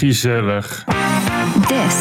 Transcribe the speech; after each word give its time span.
Gezellig. 0.00 0.84
This 1.68 1.96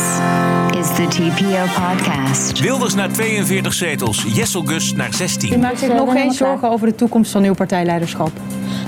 is 0.80 0.96
the 0.96 1.08
TPO 1.10 1.84
podcast. 1.84 2.60
Wilders 2.60 2.96
naar 2.96 3.12
42 3.12 3.74
zetels, 3.74 4.26
Jesselgus 4.28 4.94
naar 4.94 5.14
16. 5.14 5.54
U 5.54 5.58
maakt 5.58 5.80
zich 5.80 5.94
nog 5.94 6.12
geen 6.12 6.32
zorgen 6.32 6.70
over 6.70 6.88
de 6.88 6.96
toekomst 6.96 7.32
van 7.32 7.44
uw 7.44 7.54
partijleiderschap? 7.54 8.32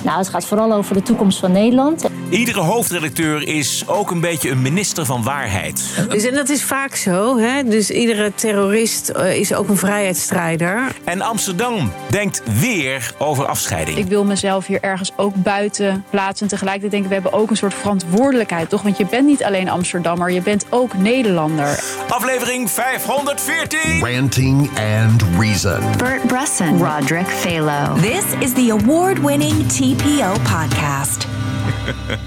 Nou, 0.03 0.17
het 0.17 0.29
gaat 0.29 0.45
vooral 0.45 0.73
over 0.73 0.95
de 0.95 1.01
toekomst 1.01 1.39
van 1.39 1.51
Nederland. 1.51 2.09
Iedere 2.31 2.59
hoofdredacteur 2.59 3.47
is 3.47 3.83
ook 3.87 4.11
een 4.11 4.19
beetje 4.19 4.49
een 4.49 4.61
minister 4.61 5.05
van 5.05 5.23
waarheid. 5.23 6.05
Dus, 6.09 6.23
en 6.23 6.33
dat 6.33 6.49
is 6.49 6.63
vaak 6.63 6.95
zo. 6.95 7.37
Hè? 7.37 7.63
Dus 7.63 7.89
iedere 7.89 8.31
terrorist 8.35 9.09
eh, 9.09 9.35
is 9.35 9.53
ook 9.53 9.69
een 9.69 9.77
vrijheidsstrijder. 9.77 10.95
En 11.03 11.21
Amsterdam 11.21 11.91
denkt 12.09 12.41
weer 12.59 13.13
over 13.17 13.45
afscheiding. 13.45 13.97
Ik 13.97 14.07
wil 14.07 14.23
mezelf 14.23 14.65
hier 14.65 14.81
ergens 14.81 15.11
ook 15.15 15.35
buiten 15.35 16.05
plaatsen. 16.09 16.45
En 16.45 16.51
tegelijkertijd 16.51 16.91
denk 16.91 17.03
ik, 17.03 17.09
we 17.09 17.13
hebben 17.13 17.33
ook 17.39 17.49
een 17.49 17.57
soort 17.57 17.73
verantwoordelijkheid, 17.73 18.69
toch? 18.69 18.81
Want 18.81 18.97
je 18.97 19.05
bent 19.05 19.25
niet 19.25 19.43
alleen 19.43 19.69
Amsterdammer, 19.69 20.31
je 20.31 20.41
bent 20.41 20.65
ook 20.69 20.97
Nederlander. 20.97 21.83
Aflevering 22.09 22.69
514. 22.69 24.15
Ranting 24.15 24.69
and 25.07 25.23
Reason. 25.39 25.79
Bert 25.97 26.27
Bresson, 26.27 26.77
Roderick 26.77 27.27
Phalo. 27.27 27.95
This 27.95 28.23
is 28.39 28.53
the 28.53 28.77
award-winning 28.79 29.67
TPO 29.67 30.31
podcast. 30.43 31.40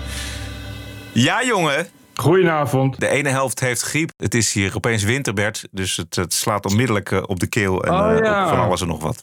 Ja, 1.14 1.44
jongen. 1.44 1.88
Goedenavond. 2.14 3.00
De 3.00 3.08
ene 3.08 3.28
helft 3.28 3.60
heeft 3.60 3.82
griep. 3.82 4.10
Het 4.16 4.34
is 4.34 4.52
hier 4.52 4.76
opeens 4.76 5.02
winterbed. 5.02 5.68
Dus 5.70 5.96
het, 5.96 6.16
het 6.16 6.34
slaat 6.34 6.66
onmiddellijk 6.66 7.10
eh, 7.10 7.22
op 7.26 7.40
de 7.40 7.46
keel 7.46 7.84
en 7.84 7.92
Oh, 7.92 8.12
eh, 8.12 8.18
ja. 8.18 8.42
op 8.42 8.48
van 8.48 8.58
alles 8.58 8.80
en 8.80 8.86
nog 8.86 9.02
wat. 9.02 9.22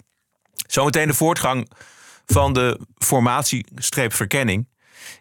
Zometeen 0.67 1.07
de 1.07 1.13
voortgang 1.13 1.71
van 2.25 2.53
de 2.53 2.79
formatie-verkenning. 2.97 4.67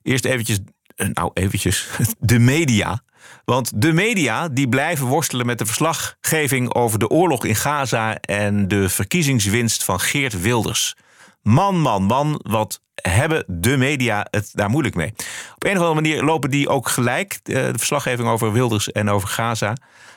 Eerst 0.03 0.25
eventjes, 0.25 0.59
eh, 0.97 1.09
nou 1.13 1.31
eventjes, 1.35 1.89
de 2.19 2.39
media. 2.39 3.03
Want 3.45 3.83
de 3.83 3.93
media 3.93 4.49
die 4.49 4.69
blijven 4.69 5.07
worstelen 5.07 5.47
met 5.47 5.59
de 5.59 5.67
verslaggeving 5.67 6.75
over 6.75 6.99
de 6.99 7.09
oorlog 7.09 7.45
in 7.45 7.57
Gaza 7.57 8.17
en 8.21 8.69
de 8.69 8.89
verkiezingswinst 8.89 9.85
van 9.85 10.01
Geert 10.01 10.41
Wilders. 10.41 10.97
Man, 11.43 11.81
man, 11.81 12.03
man, 12.03 12.41
wat 12.43 12.81
hebben 13.03 13.45
de 13.47 13.77
media 13.77 14.27
het 14.31 14.51
daar 14.53 14.71
moeilijk 14.71 14.95
mee. 14.95 15.13
Op 15.55 15.65
een 15.65 15.71
of 15.71 15.77
andere 15.77 15.95
manier 15.95 16.23
lopen 16.23 16.51
die 16.51 16.69
ook 16.69 16.89
gelijk, 16.89 17.41
eh, 17.43 17.55
de 17.55 17.79
verslaggeving 17.79 18.29
over 18.29 18.53
Wilders 18.53 18.93
en 18.93 19.09
over 19.09 19.29
Gaza. 19.29 19.75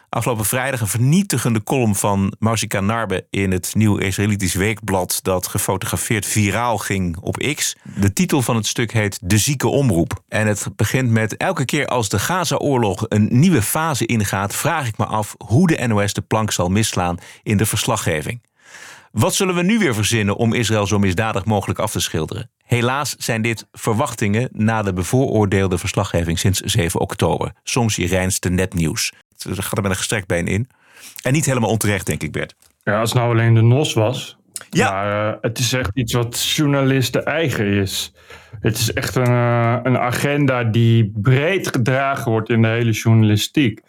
Afgelopen 0.10 0.46
vrijdag 0.46 0.82
een 0.82 0.88
vernietigende 0.88 1.64
column 1.64 1.96
van 1.96 2.34
Mausika 2.40 2.80
Narbe 2.80 3.28
in 3.30 3.52
het 3.52 3.76
Nieuw 3.76 3.98
Israëlitisch 3.98 4.54
Weekblad 4.54 5.20
dat 5.22 5.48
gefotografeerd 5.48 6.26
viraal 6.26 6.78
ging 6.78 7.18
op 7.18 7.54
X. 7.56 7.76
De 7.96 8.14
titel 8.14 8.42
van 8.42 8.56
het 8.56 8.68
stuk 8.68 8.92
heet 8.92 9.20
De 9.22 9.38
zieke 9.38 9.68
omroep. 9.68 10.24
En 10.28 10.48
het 10.48 10.68
begint 10.76 11.10
met 11.10 11.38
elke 11.38 11.66
keer 11.66 11.88
als 11.88 12.10
de 12.10 12.20
Gaza-oorlog 12.20 13.06
een 13.08 13.28
nieuwe 13.32 13.62
fase 13.62 14.06
ingaat, 14.06 14.56
vraag 14.56 14.88
ik 14.88 14.98
me 14.98 15.06
af 15.06 15.36
hoe 15.46 15.68
de 15.68 15.88
NOS 15.88 16.14
de 16.14 16.22
plank 16.22 16.52
zal 16.52 16.70
misslaan 16.70 17.18
in 17.44 17.58
de 17.58 17.66
verslaggeving. 17.66 18.42
Wat 19.14 19.36
zullen 19.36 19.56
we 19.56 19.62
nu 19.62 19.80
weer 19.80 19.94
verzinnen 19.94 20.36
om 20.36 20.54
Israël 20.54 20.88
zo 20.88 21.00
misdadig 21.00 21.46
mogelijk 21.46 21.80
af 21.80 21.92
te 21.92 22.00
schilderen? 22.00 22.52
Helaas 22.64 23.16
zijn 23.18 23.42
dit 23.42 23.68
verwachtingen 23.72 24.50
na 24.52 24.82
de 24.82 24.94
bevooroordeelde 24.94 25.78
verslaggeving 25.78 26.40
sinds 26.40 26.60
7 26.60 27.00
oktober. 27.00 27.52
Soms 27.64 27.96
je 27.96 28.08
reinste 28.08 28.50
netnieuws. 28.50 29.14
Het 29.38 29.60
gaat 29.60 29.78
er 29.78 29.82
met 29.82 29.92
een 29.92 29.98
gestrekt 29.98 30.28
been 30.28 30.48
in. 30.48 30.68
En 31.22 31.34
niet 31.34 31.46
helemaal 31.46 31.70
onterecht, 31.70 32.06
denk 32.06 32.24
ik, 32.24 32.32
Bert. 32.32 32.56
Ja, 32.84 33.00
als 33.00 33.10
het 33.10 33.20
nou 33.20 33.34
alleen 33.34 33.54
de 33.54 33.62
NOS 33.62 33.94
was. 33.94 34.38
Ja. 34.70 34.92
Maar 34.92 35.34
eh, 35.34 35.38
het 35.42 35.60
is 35.60 35.74
echt 35.74 35.92
iets 35.94 36.14
wat 36.14 36.44
journalisten 36.44 37.26
eigen 37.26 37.66
is. 37.66 38.14
Het 38.60 38.78
is 38.78 38.94
echt 38.94 39.16
een, 39.16 39.26
eh, 39.26 39.80
een 39.84 39.98
agenda 39.98 40.64
die 40.64 41.12
breed 41.16 41.68
gedragen 41.68 42.32
wordt 42.32 42.50
in 42.50 42.62
de 42.62 42.68
hele 42.68 42.92
journalistiek. 42.92 43.82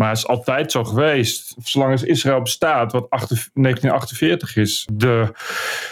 Maar 0.00 0.08
het 0.08 0.18
is 0.18 0.26
altijd 0.26 0.72
zo 0.72 0.84
geweest. 0.84 1.54
Zolang 1.62 1.92
als 1.92 2.02
Israël 2.02 2.42
bestaat, 2.42 2.92
wat 2.92 3.10
achter- 3.10 3.48
1948 3.54 4.56
is. 4.56 4.88
De 4.92 5.32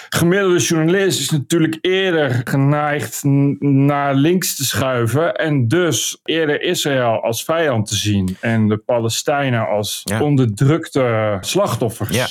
gemiddelde 0.09 0.59
journalist 0.59 1.21
is 1.21 1.31
natuurlijk 1.31 1.79
eerder 1.81 2.41
geneigd 2.45 3.21
naar 3.61 4.15
links 4.15 4.57
te 4.57 4.65
schuiven. 4.65 5.35
En 5.35 5.69
dus 5.69 6.19
eerder 6.25 6.63
Israël 6.63 7.23
als 7.23 7.45
vijand 7.45 7.87
te 7.89 7.95
zien. 7.97 8.37
En 8.41 8.69
de 8.69 8.77
Palestijnen 8.77 9.69
als 9.69 10.01
Ja. 10.05 10.23
onderdrukte 10.23 11.37
slachtoffers. 11.41 12.17
Ja. 12.17 12.27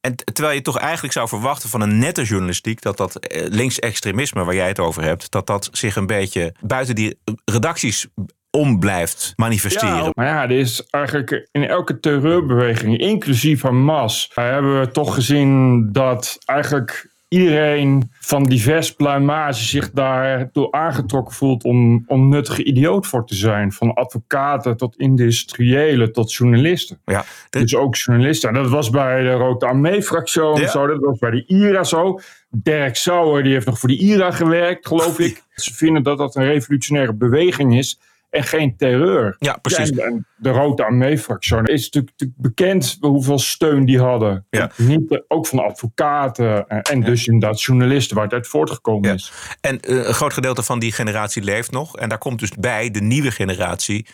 En 0.00 0.16
terwijl 0.16 0.54
je 0.54 0.62
toch 0.62 0.78
eigenlijk 0.78 1.12
zou 1.12 1.28
verwachten 1.28 1.68
van 1.68 1.80
een 1.80 1.98
nette 1.98 2.22
journalistiek... 2.22 2.82
dat 2.82 2.96
dat 2.96 3.16
eh, 3.16 3.46
linksextremisme 3.48 4.44
waar 4.44 4.54
jij 4.54 4.68
het 4.68 4.78
over 4.78 5.02
hebt... 5.02 5.30
dat 5.30 5.46
dat 5.46 5.68
zich 5.72 5.96
een 5.96 6.06
beetje 6.06 6.54
buiten 6.60 6.94
die 6.94 7.18
redacties 7.44 8.06
om 8.52 8.78
blijft 8.78 9.32
manifesteren. 9.36 9.96
Ja, 9.96 10.10
maar 10.14 10.26
ja, 10.26 10.42
er 10.42 10.50
is 10.50 10.86
eigenlijk 10.90 11.48
in 11.52 11.66
elke 11.68 12.00
terreurbeweging, 12.00 12.98
inclusief 12.98 13.62
Hamas, 13.62 14.30
hebben 14.34 14.80
we 14.80 14.90
toch 14.90 15.14
gezien 15.14 15.88
dat 15.92 16.38
eigenlijk 16.44 17.10
iedereen 17.28 18.10
van 18.20 18.42
divers 18.44 18.92
pluimage 18.94 19.62
zich 19.64 19.90
daartoe 19.90 20.72
aangetrokken 20.72 21.34
voelt 21.34 21.64
om, 21.64 22.04
om 22.06 22.28
nuttige 22.28 22.64
idioot 22.64 23.06
voor 23.06 23.26
te 23.26 23.34
zijn. 23.34 23.72
Van 23.72 23.94
advocaten 23.94 24.76
tot 24.76 24.96
industriëlen 24.96 26.12
tot 26.12 26.32
journalisten. 26.34 27.00
Ja, 27.04 27.24
Dus 27.50 27.74
ook 27.76 27.96
journalisten. 27.96 28.48
En 28.48 28.54
dat 28.54 28.68
was 28.68 28.90
bij 28.90 29.22
de 29.22 29.32
Rode 29.32 29.66
Armee-fractie 29.66 30.42
Ja. 30.42 30.68
zo. 30.68 30.86
Dat 30.86 31.00
was 31.00 31.18
bij 31.18 31.30
de 31.30 31.44
IRA 31.46 31.84
zo. 31.84 32.20
Dirk 32.50 32.96
Sauer 32.96 33.42
die 33.42 33.52
heeft 33.52 33.66
nog 33.66 33.78
voor 33.78 33.88
de 33.88 33.98
IRA 33.98 34.30
gewerkt, 34.30 34.86
geloof 34.86 35.18
ik. 35.18 35.42
Ze 35.54 35.74
vinden 35.74 36.02
dat 36.02 36.18
dat 36.18 36.36
een 36.36 36.44
revolutionaire 36.44 37.14
beweging 37.14 37.76
is. 37.78 37.98
En 38.32 38.42
geen 38.44 38.76
terreur. 38.76 39.36
ja, 39.38 39.56
precies. 39.62 39.88
Ja, 39.88 39.96
en- 40.04 40.12
en 40.12 40.26
de 40.36 40.50
Rode 40.50 40.84
Armee-fractie 40.84 41.62
is 41.62 41.90
natuurlijk, 41.90 42.32
bekend 42.36 42.96
hoeveel 43.00 43.38
steun 43.38 43.84
die 43.84 43.98
hadden. 44.00 44.46
Ja. 44.50 44.70
Niet, 44.76 45.10
eh, 45.10 45.18
ook 45.28 45.46
van 45.46 45.58
advocaten 45.64 46.68
en, 46.68 46.82
en 46.82 47.00
dus 47.00 47.26
inderdaad 47.26 47.62
journalisten 47.62 48.14
waar 48.16 48.24
het 48.24 48.32
uit 48.34 48.46
voortgekomen 48.48 49.08
Ja. 49.08 49.14
is. 49.14 49.32
En 49.60 49.80
eh, 49.80 49.96
een 49.96 50.14
groot 50.14 50.32
gedeelte 50.32 50.62
van 50.62 50.78
die 50.78 50.92
generatie 50.92 51.42
leeft 51.42 51.70
nog. 51.70 51.96
En 51.96 52.08
daar 52.08 52.18
komt 52.18 52.38
dus 52.38 52.50
bij 52.50 52.90
de 52.90 53.00
nieuwe 53.00 53.30
generatie 53.30 54.06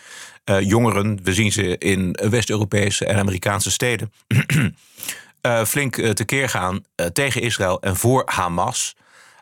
eh, 0.43 0.61
jongeren. 0.61 1.19
We 1.23 1.33
zien 1.33 1.51
ze 1.51 1.77
in 1.77 2.17
West-Europese 2.29 3.05
en 3.05 3.17
Amerikaanse 3.17 3.71
steden. 3.71 4.11
eh, 5.41 5.63
flink 5.65 5.95
tekeer 5.95 6.49
gaan 6.49 6.81
tegen 7.13 7.41
Israël 7.41 7.81
en 7.81 7.95
voor 7.95 8.23
Hamas. 8.25 8.95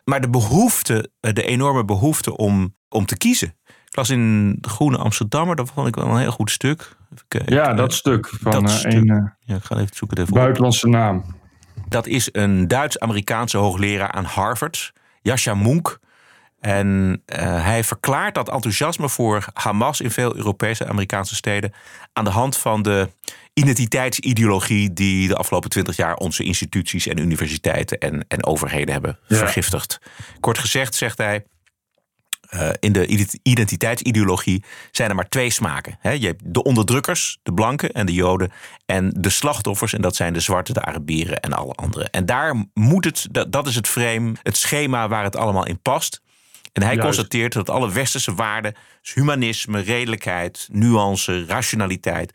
Maar 0.04 0.20
de 0.20 0.30
behoefte, 0.30 1.10
eh, 1.20 1.32
de 1.32 1.42
enorme 1.42 1.84
behoefte 1.84 2.36
om, 2.36 2.76
om 2.88 3.06
te 3.06 3.16
kiezen. 3.16 3.56
Ik 3.90 3.96
las 3.96 4.10
in 4.10 4.56
de 4.60 4.68
Groene 4.68 4.96
Amsterdammer, 4.96 5.56
dat 5.56 5.70
vond 5.74 5.88
ik 5.88 5.94
wel 5.94 6.06
een 6.08 6.18
heel 6.18 6.30
goed 6.30 6.50
stuk. 6.50 6.96
Even. 7.28 7.54
Ja, 7.54 7.74
dat 7.74 7.92
stuk 7.92 8.28
van 8.40 8.52
dat 8.52 8.62
eh, 8.62 8.68
stuk. 8.76 8.92
een 8.92 9.08
eh, 9.10 9.24
Ja, 9.40 9.56
ik 9.56 9.64
ga 9.64 9.74
even 9.76 9.96
zoeken 9.96 10.16
het 10.16 10.18
even 10.26 10.32
op. 10.32 10.38
buitenlandse 10.42 10.88
naam. 10.88 11.24
Dat 11.88 12.06
is 12.06 12.28
een 12.32 12.68
Duits-Amerikaanse 12.68 13.56
hoogleraar 13.56 14.10
aan 14.10 14.24
Harvard, 14.24 14.92
Jascha 15.22 15.54
Munk. 15.54 15.98
En 16.60 17.22
eh, 17.26 17.64
hij 17.64 17.84
verklaart 17.84 18.34
dat 18.34 18.48
enthousiasme 18.50 19.08
voor 19.08 19.44
Hamas 19.52 20.00
in 20.00 20.10
veel 20.10 20.36
Europese 20.36 20.84
en 20.84 20.90
Amerikaanse 20.90 21.34
steden 21.34 21.72
aan 22.12 22.24
de 22.24 22.30
hand 22.30 22.56
van 22.56 22.82
de 22.82 23.08
identiteitsideologie 23.54 24.92
die 24.92 25.28
de 25.28 25.34
afgelopen 25.36 25.70
twintig 25.70 25.96
jaar 25.96 26.14
onze 26.14 26.42
instituties 26.42 27.06
en 27.06 27.18
universiteiten 27.18 27.98
en, 27.98 28.24
en 28.28 28.44
overheden 28.46 28.92
hebben 28.92 29.18
Ja. 29.26 29.36
vergiftigd. 29.36 29.98
Kort 30.40 30.58
gezegd 30.58 30.94
zegt 30.94 31.18
hij. 31.18 31.44
Eh, 32.48 32.68
in 32.80 32.92
de 32.92 33.06
ident- 33.06 33.38
identiteitsideologie 33.42 34.64
zijn 34.90 35.08
er 35.08 35.14
maar 35.14 35.28
twee 35.28 35.50
smaken. 35.50 35.96
Hè? 36.00 36.10
Je 36.10 36.26
hebt 36.26 36.42
de 36.44 36.62
onderdrukkers, 36.62 37.38
de 37.42 37.52
blanken 37.52 37.92
en 37.92 38.06
de 38.06 38.12
joden. 38.12 38.52
En 38.86 39.12
de 39.16 39.30
slachtoffers, 39.30 39.92
en 39.92 40.00
dat 40.00 40.16
zijn 40.16 40.32
de 40.32 40.40
zwarte, 40.40 40.72
de 40.72 40.82
Arabieren 40.82 41.40
en 41.40 41.52
alle 41.52 41.72
anderen. 41.72 42.10
En 42.10 42.26
daar 42.26 42.64
moet 42.74 43.04
het, 43.04 43.26
dat, 43.30 43.52
dat 43.52 43.66
is 43.66 43.74
het 43.74 43.88
frame, 43.88 44.32
het 44.42 44.56
schema 44.56 45.08
waar 45.08 45.24
het 45.24 45.36
allemaal 45.36 45.66
in 45.66 45.80
past. 45.80 46.20
En 46.72 46.82
hij 46.82 46.94
Juist. 46.94 47.06
constateert 47.06 47.52
dat 47.52 47.70
alle 47.70 47.92
westerse 47.92 48.34
waarden, 48.34 48.74
dus 49.02 49.14
humanisme, 49.14 49.80
redelijkheid, 49.80 50.68
nuance, 50.72 51.44
rationaliteit, 51.46 52.34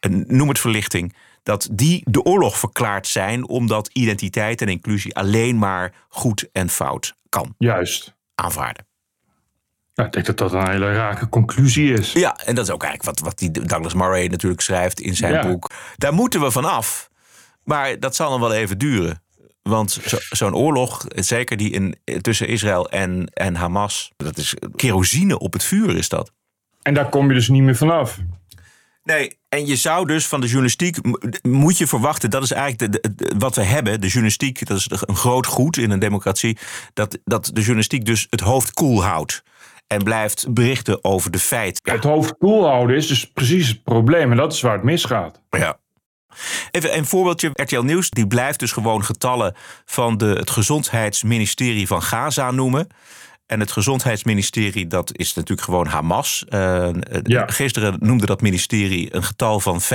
eh, 0.00 0.10
noem 0.10 0.48
het 0.48 0.58
verlichting, 0.58 1.14
dat 1.42 1.68
die 1.72 2.02
de 2.04 2.22
oorlog 2.22 2.58
verklaard 2.58 3.06
zijn 3.06 3.48
omdat 3.48 3.90
identiteit 3.92 4.60
en 4.60 4.68
inclusie 4.68 5.14
alleen 5.16 5.58
maar 5.58 5.94
goed 6.08 6.48
en 6.52 6.68
fout 6.68 7.14
kan 7.28 7.54
Juist. 7.58 8.14
aanvaarden. 8.34 8.86
Ja, 9.94 10.04
ik 10.04 10.12
denk 10.12 10.26
dat 10.26 10.38
dat 10.38 10.52
een 10.52 10.68
hele 10.70 10.92
rake 10.94 11.28
conclusie 11.28 11.92
is. 11.92 12.12
Ja, 12.12 12.36
en 12.44 12.54
dat 12.54 12.66
is 12.66 12.72
ook 12.72 12.82
eigenlijk 12.82 13.18
wat, 13.18 13.28
wat 13.28 13.38
die 13.38 13.50
Douglas 13.50 13.94
Murray 13.94 14.26
natuurlijk 14.26 14.60
schrijft 14.62 15.00
in 15.00 15.16
zijn 15.16 15.32
Ja. 15.32 15.46
boek. 15.46 15.70
Daar 15.96 16.12
moeten 16.12 16.40
we 16.40 16.50
van 16.50 16.64
af. 16.64 17.08
Maar 17.64 18.00
dat 18.00 18.14
zal 18.16 18.30
nog 18.30 18.40
wel 18.40 18.52
even 18.52 18.78
duren. 18.78 19.22
Want 19.62 19.90
zo- 20.06 20.18
zo'n 20.30 20.54
oorlog, 20.54 21.04
zeker 21.08 21.56
die 21.56 21.70
in, 21.70 21.96
tussen 22.20 22.48
Israël 22.48 22.90
en, 22.90 23.26
en 23.32 23.54
Hamas, 23.56 24.12
dat 24.16 24.36
is 24.36 24.54
kerosine 24.76 25.38
op 25.38 25.52
het 25.52 25.64
vuur, 25.64 25.96
is 25.96 26.08
dat. 26.08 26.32
En 26.82 26.94
daar 26.94 27.08
kom 27.08 27.28
je 27.28 27.34
dus 27.34 27.48
niet 27.48 27.62
meer 27.62 27.76
vanaf. 27.76 28.18
Nee, 29.04 29.38
en 29.48 29.66
je 29.66 29.76
zou 29.76 30.06
dus 30.06 30.26
van 30.26 30.40
de 30.40 30.46
journalistiek, 30.46 31.02
mo- 31.04 31.18
moet 31.42 31.78
je 31.78 31.86
verwachten, 31.86 32.30
dat 32.30 32.42
is 32.42 32.50
eigenlijk 32.50 32.92
de, 32.92 33.00
de- 33.00 33.14
de- 33.14 33.34
wat 33.38 33.54
we 33.54 33.62
hebben. 33.62 34.00
De 34.00 34.06
journalistiek, 34.06 34.66
dat 34.66 34.76
is 34.78 34.86
een 34.90 35.16
groot 35.16 35.46
goed 35.46 35.76
in 35.76 35.90
een 35.90 35.98
democratie, 35.98 36.58
dat, 36.94 37.18
dat 37.24 37.44
de 37.52 37.60
journalistiek 37.60 38.04
dus 38.04 38.26
het 38.30 38.40
hoofd 38.40 38.72
koel 38.72 39.04
houdt. 39.04 39.42
En 39.86 40.02
blijft 40.02 40.52
berichten 40.52 41.04
over 41.04 41.30
de 41.30 41.38
feiten. 41.38 41.92
Het 41.92 42.04
hoofd 42.04 42.36
koel 42.38 42.66
houden 42.66 42.96
is 42.96 43.06
dus 43.06 43.30
precies 43.30 43.68
het 43.68 43.82
probleem. 43.82 44.30
En 44.30 44.36
dat 44.36 44.52
is 44.52 44.60
waar 44.60 44.72
het 44.74 44.82
misgaat. 44.82 45.42
Ja. 45.50 45.78
Even 46.70 46.96
een 46.96 47.06
voorbeeldje. 47.06 47.50
RTL 47.52 47.80
Nieuws 47.80 48.10
die 48.10 48.26
blijft 48.26 48.58
dus 48.58 48.72
gewoon 48.72 49.04
getallen 49.04 49.54
van 49.84 50.16
de, 50.16 50.26
het 50.26 50.50
gezondheidsministerie 50.50 51.86
van 51.86 52.02
Gaza 52.02 52.50
noemen. 52.50 52.86
En 53.46 53.60
het 53.60 53.72
gezondheidsministerie, 53.72 54.86
dat 54.86 55.16
is 55.16 55.34
natuurlijk 55.34 55.66
gewoon 55.66 55.86
Hamas. 55.86 56.44
Uh, 56.48 56.88
Ja. 57.22 57.46
Gisteren 57.46 57.96
noemde 57.98 58.26
dat 58.26 58.40
ministerie 58.40 59.14
een 59.14 59.22
getal 59.24 59.60
van 59.60 59.80
15.500 59.82 59.88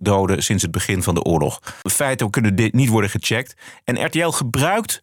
doden 0.00 0.42
sinds 0.42 0.62
het 0.62 0.70
begin 0.70 1.02
van 1.02 1.14
de 1.14 1.22
oorlog. 1.22 1.60
Feiten 1.82 2.30
kunnen 2.30 2.56
dit 2.56 2.72
niet 2.72 2.88
worden 2.88 3.10
gecheckt. 3.10 3.54
En 3.84 4.04
RTL 4.04 4.28
gebruikt 4.28 5.02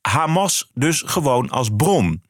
Hamas 0.00 0.70
dus 0.74 1.02
gewoon 1.06 1.50
als 1.50 1.68
bron. 1.76 2.22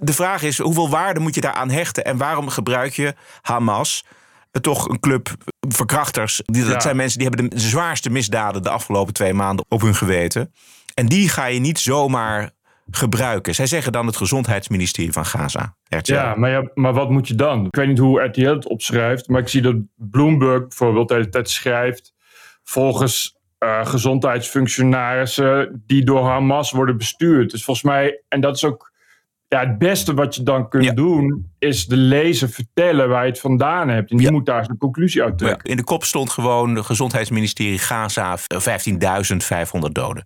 De 0.00 0.12
vraag 0.12 0.42
is, 0.42 0.58
hoeveel 0.58 0.90
waarde 0.90 1.20
moet 1.20 1.34
je 1.34 1.40
daaraan 1.40 1.70
hechten? 1.70 2.04
En 2.04 2.16
waarom 2.16 2.48
gebruik 2.48 2.92
je 2.92 3.14
Hamas, 3.40 4.04
eh, 4.50 4.60
toch 4.60 4.88
een 4.88 5.00
club 5.00 5.28
verkrachters... 5.68 6.42
Die, 6.44 6.62
dat 6.62 6.72
Ja. 6.72 6.80
zijn 6.80 6.96
mensen 6.96 7.18
die 7.18 7.28
hebben 7.28 7.50
de 7.50 7.60
zwaarste 7.60 8.10
misdaden... 8.10 8.62
de 8.62 8.70
afgelopen 8.70 9.12
twee 9.14 9.34
maanden 9.34 9.64
op 9.68 9.80
hun 9.80 9.94
geweten. 9.94 10.52
En 10.94 11.06
die 11.06 11.28
ga 11.28 11.46
je 11.46 11.60
niet 11.60 11.78
zomaar 11.78 12.50
gebruiken. 12.90 13.54
Zij 13.54 13.66
zeggen 13.66 13.92
dan 13.92 14.06
het 14.06 14.16
gezondheidsministerie 14.16 15.12
van 15.12 15.26
Gaza. 15.26 15.76
RTL. 15.88 16.12
Ja, 16.12 16.34
maar, 16.34 16.50
ja, 16.50 16.70
maar 16.74 16.92
wat 16.92 17.10
moet 17.10 17.28
je 17.28 17.34
dan? 17.34 17.66
Ik 17.66 17.76
weet 17.76 17.88
niet 17.88 17.98
hoe 17.98 18.22
RTL 18.22 18.48
het 18.54 18.68
opschrijft, 18.68 19.28
maar 19.28 19.40
ik 19.40 19.48
zie 19.48 19.62
dat 19.62 19.76
Bloomberg 19.96 20.60
bijvoorbeeld 20.60 21.08
de 21.08 21.14
hele 21.14 21.28
tijd 21.28 21.50
schrijft. 21.50 22.12
Volgens 22.64 23.36
eh, 23.58 23.86
gezondheidsfunctionarissen 23.86 25.82
die 25.86 26.04
door 26.04 26.24
Hamas 26.26 26.70
worden 26.70 26.96
bestuurd. 26.96 27.50
Dus 27.50 27.64
volgens 27.64 27.86
mij, 27.86 28.22
en 28.28 28.40
dat 28.40 28.56
is 28.56 28.64
ook 28.64 28.91
ja, 29.52 29.60
het 29.60 29.78
beste 29.78 30.14
wat 30.14 30.34
je 30.34 30.42
dan 30.42 30.68
kunt 30.68 30.84
Ja. 30.84 30.92
doen, 30.92 31.50
is 31.58 31.86
de 31.86 31.96
lezer 31.96 32.48
vertellen 32.48 33.08
waar 33.08 33.24
je 33.24 33.30
het 33.30 33.40
vandaan 33.40 33.88
hebt. 33.88 34.10
En 34.10 34.16
die 34.16 34.30
moet 34.30 34.46
daar 34.46 34.64
zijn 34.64 34.78
conclusie 34.78 35.22
uit 35.22 35.38
trekken. 35.38 35.70
In 35.70 35.76
de 35.76 35.84
kop 35.84 36.04
stond 36.04 36.30
gewoon 36.30 36.74
de 36.74 36.82
gezondheidsministerie 36.84 37.78
Gaza... 37.78 38.36
eh, 38.46 38.60
15.500 38.60 39.92
doden. 39.92 40.24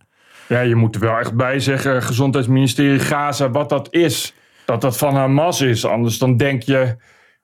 Ja, 0.48 0.60
je 0.60 0.74
moet 0.74 0.94
er 0.94 1.00
wel 1.00 1.18
echt 1.18 1.34
bij 1.34 1.60
zeggen, 1.60 2.02
gezondheidsministerie 2.02 2.98
Gaza, 2.98 3.50
wat 3.50 3.68
dat 3.68 3.88
is. 3.94 4.34
Dat 4.64 4.80
dat 4.80 4.98
van 4.98 5.14
Hamas 5.14 5.60
is. 5.60 5.84
Anders 5.84 6.18
dan 6.18 6.36
denk 6.36 6.62
je, 6.62 6.96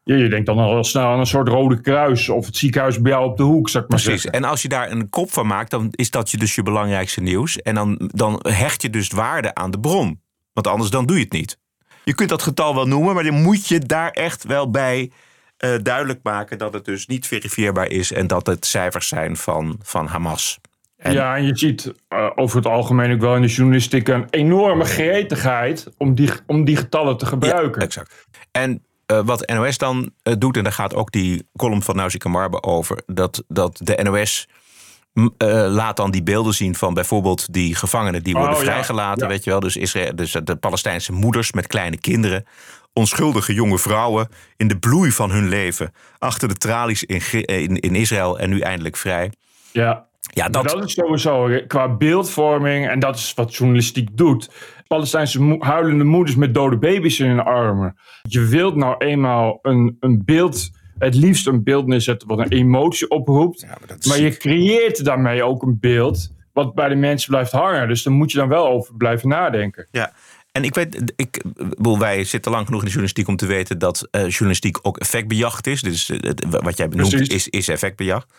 ja, 0.05 0.15
je 0.15 0.29
denkt 0.29 0.47
dan 0.47 0.59
al 0.59 0.85
snel 0.85 1.07
aan 1.07 1.19
een 1.19 1.27
soort 1.27 1.49
rode 1.49 1.81
kruis. 1.81 2.29
Of 2.29 2.47
het 2.47 2.57
ziekenhuis 2.57 3.01
bij 3.01 3.13
jou 3.13 3.31
op 3.31 3.37
de 3.37 3.43
hoek, 3.43 3.67
ik 3.69 3.75
maar 3.75 3.85
Precies. 3.87 4.07
zeggen. 4.23 4.33
En 4.33 4.45
als 4.45 4.63
je 4.63 4.69
daar 4.69 4.91
een 4.91 5.09
kop 5.09 5.33
van 5.33 5.47
maakt, 5.47 5.71
dan 5.71 5.89
is 5.91 6.11
dat 6.11 6.31
je 6.31 6.37
dus 6.37 6.55
je 6.55 6.63
belangrijkste 6.63 7.21
nieuws. 7.21 7.57
En 7.63 7.75
dan, 7.75 8.11
dan 8.15 8.39
hecht 8.49 8.83
je 8.83 8.91
dus 8.91 9.09
waarde 9.09 9.55
aan 9.55 9.71
de 9.71 9.81
bron. 9.81 10.21
Want 10.53 10.67
anders 10.67 10.91
dan 10.91 11.07
doe 11.07 11.17
je 11.17 11.23
het 11.23 11.33
niet. 11.33 11.59
Je 12.05 12.15
kunt 12.15 12.29
dat 12.29 12.43
getal 12.43 12.75
wel 12.75 12.87
noemen, 12.87 13.15
maar 13.15 13.25
dan 13.25 13.43
moet 13.43 13.69
je 13.69 13.79
daar 13.79 14.11
echt 14.11 14.45
wel 14.45 14.71
bij 14.71 15.11
eh, 15.57 15.75
duidelijk 15.83 16.21
maken 16.23 16.59
dat 16.59 16.73
het 16.73 16.85
dus 16.85 17.07
niet 17.07 17.27
verifieerbaar 17.27 17.87
is 17.91 18.13
en 18.13 18.27
dat 18.27 18.47
het 18.47 18.67
cijfers 18.67 19.09
zijn 19.09 19.37
van, 19.37 19.79
van 19.83 20.07
Hamas. 20.07 20.59
En- 20.97 21.13
Ja, 21.13 21.37
en 21.37 21.45
je 21.47 21.57
ziet 21.57 21.93
eh, 22.09 22.31
over 22.35 22.57
het 22.57 22.67
algemeen 22.67 23.13
ook 23.13 23.21
wel 23.21 23.35
in 23.37 23.43
de 23.43 23.49
journalistiek 23.49 24.09
een 24.09 24.27
enorme 24.31 24.85
gretigheid 24.85 25.87
om 25.99 26.15
die, 26.15 26.31
om 26.47 26.65
die 26.65 26.77
getallen 26.77 27.17
te 27.17 27.27
gebruiken. 27.27 27.81
Ja, 27.81 27.87
exact. 27.87 28.27
En 28.51 28.85
eh, 29.07 29.21
wat 29.25 29.47
NOS 29.51 29.79
dan 29.79 30.11
doet, 30.39 30.57
en 30.57 30.63
daar 30.63 30.73
gaat 30.73 30.95
ook 30.95 31.13
die 31.13 31.49
column 31.57 31.83
van 31.83 31.97
Nausicaa 31.97 32.31
Marbe 32.31 32.63
over, 32.63 33.03
dat, 33.07 33.45
dat 33.49 33.81
de 33.83 34.01
NOS 34.03 34.49
eh, 35.15 35.27
laat 35.69 35.97
dan 35.97 36.11
die 36.11 36.23
beelden 36.23 36.55
zien 36.55 36.75
van 36.75 36.95
bijvoorbeeld 36.95 37.53
die 37.53 37.75
gevangenen 37.75 38.23
die 38.23 38.35
worden 38.35 38.55
Oh, 38.57 38.61
vrijgelaten, 38.63 39.23
Ja. 39.23 39.29
weet 39.33 39.45
je 39.45 39.51
wel. 39.51 39.61
Dus, 39.61 39.77
Israël, 39.77 40.15
dus 40.17 40.33
de 40.45 40.57
Palestijnse 40.57 41.13
moeders 41.13 41.53
met 41.53 41.67
kleine 41.67 41.99
kinderen, 41.99 42.45
onschuldige 42.93 43.55
jonge 43.55 43.79
vrouwen 43.79 44.29
in 44.57 44.69
de 44.69 44.79
bloei 44.79 45.11
van 45.11 45.31
hun 45.31 45.49
leven, 45.49 45.93
achter 46.19 46.49
de 46.49 46.55
tralies 46.55 47.05
in, 47.05 47.21
eh, 47.45 47.63
in, 47.63 47.77
in 47.77 47.95
Israël 47.95 48.39
en 48.39 48.51
nu 48.51 48.61
eindelijk 48.61 48.97
vrij. 48.97 49.33
Ja. 49.73 50.07
Ja, 50.35 50.49
Dat, 50.49 50.69
dat, 50.69 50.85
is 50.85 50.93
sowieso 50.93 51.49
qua 51.67 51.97
beeldvorming, 51.97 52.89
en 52.89 52.99
dat 52.99 53.17
is 53.17 53.33
wat 53.35 53.55
journalistiek 53.57 54.09
doet. 54.17 54.51
Palestijnse 54.87 55.43
mo- 55.43 55.61
huilende 55.61 56.05
moeders 56.05 56.37
met 56.37 56.55
dode 56.55 56.79
baby's 56.79 57.19
in 57.21 57.29
hun 57.29 57.41
armen. 57.41 57.97
Je 58.23 58.41
wilt 58.47 58.75
nou 58.77 58.95
eenmaal 58.99 59.59
een, 59.63 59.97
een 60.01 60.23
beeld, 60.25 60.71
het 61.05 61.15
liefst 61.15 61.47
een 61.47 61.63
beeld 61.63 61.87
neerzetten 61.87 62.29
wat 62.29 62.39
een 62.39 62.53
emotie 62.53 63.11
oproept. 63.11 63.67
maar 64.09 64.21
je 64.21 64.37
creëert 64.37 65.05
daarmee 65.05 65.43
ook 65.43 65.63
een 65.63 65.79
beeld 65.81 66.33
wat 66.53 66.75
bij 66.75 66.89
de 66.89 66.95
mensen 66.95 67.31
blijft 67.31 67.53
hangen. 67.53 67.89
Dus 67.89 68.03
daar 68.03 68.13
moet 68.13 68.33
je 68.33 68.39
dan 68.39 68.49
wel 68.49 68.67
over 68.67 68.95
blijven 68.97 69.29
nadenken. 69.29 69.89
Ja. 69.91 70.13
En 70.53 70.65
ik 70.65 70.75
weet, 70.75 71.13
ik, 71.17 71.45
wij 71.99 72.25
zitten 72.25 72.53
lang 72.53 72.65
genoeg 72.65 72.81
in 72.81 72.87
de 72.87 72.93
journalistiek 72.93 73.29
om 73.29 73.37
te 73.37 73.47
weten 73.47 73.79
dat 73.79 74.09
eh, 74.11 74.29
journalistiek 74.29 74.79
ook 74.83 74.99
effectbejacht 74.99 75.67
is. 75.67 75.83
Dus 75.83 76.11
eh, 76.11 76.31
wat 76.49 76.77
jij 76.77 76.89
benoemt 76.89 77.11
Precies. 77.11 77.35
is, 77.35 77.49
is 77.49 77.69
effectbejacht. 77.69 78.33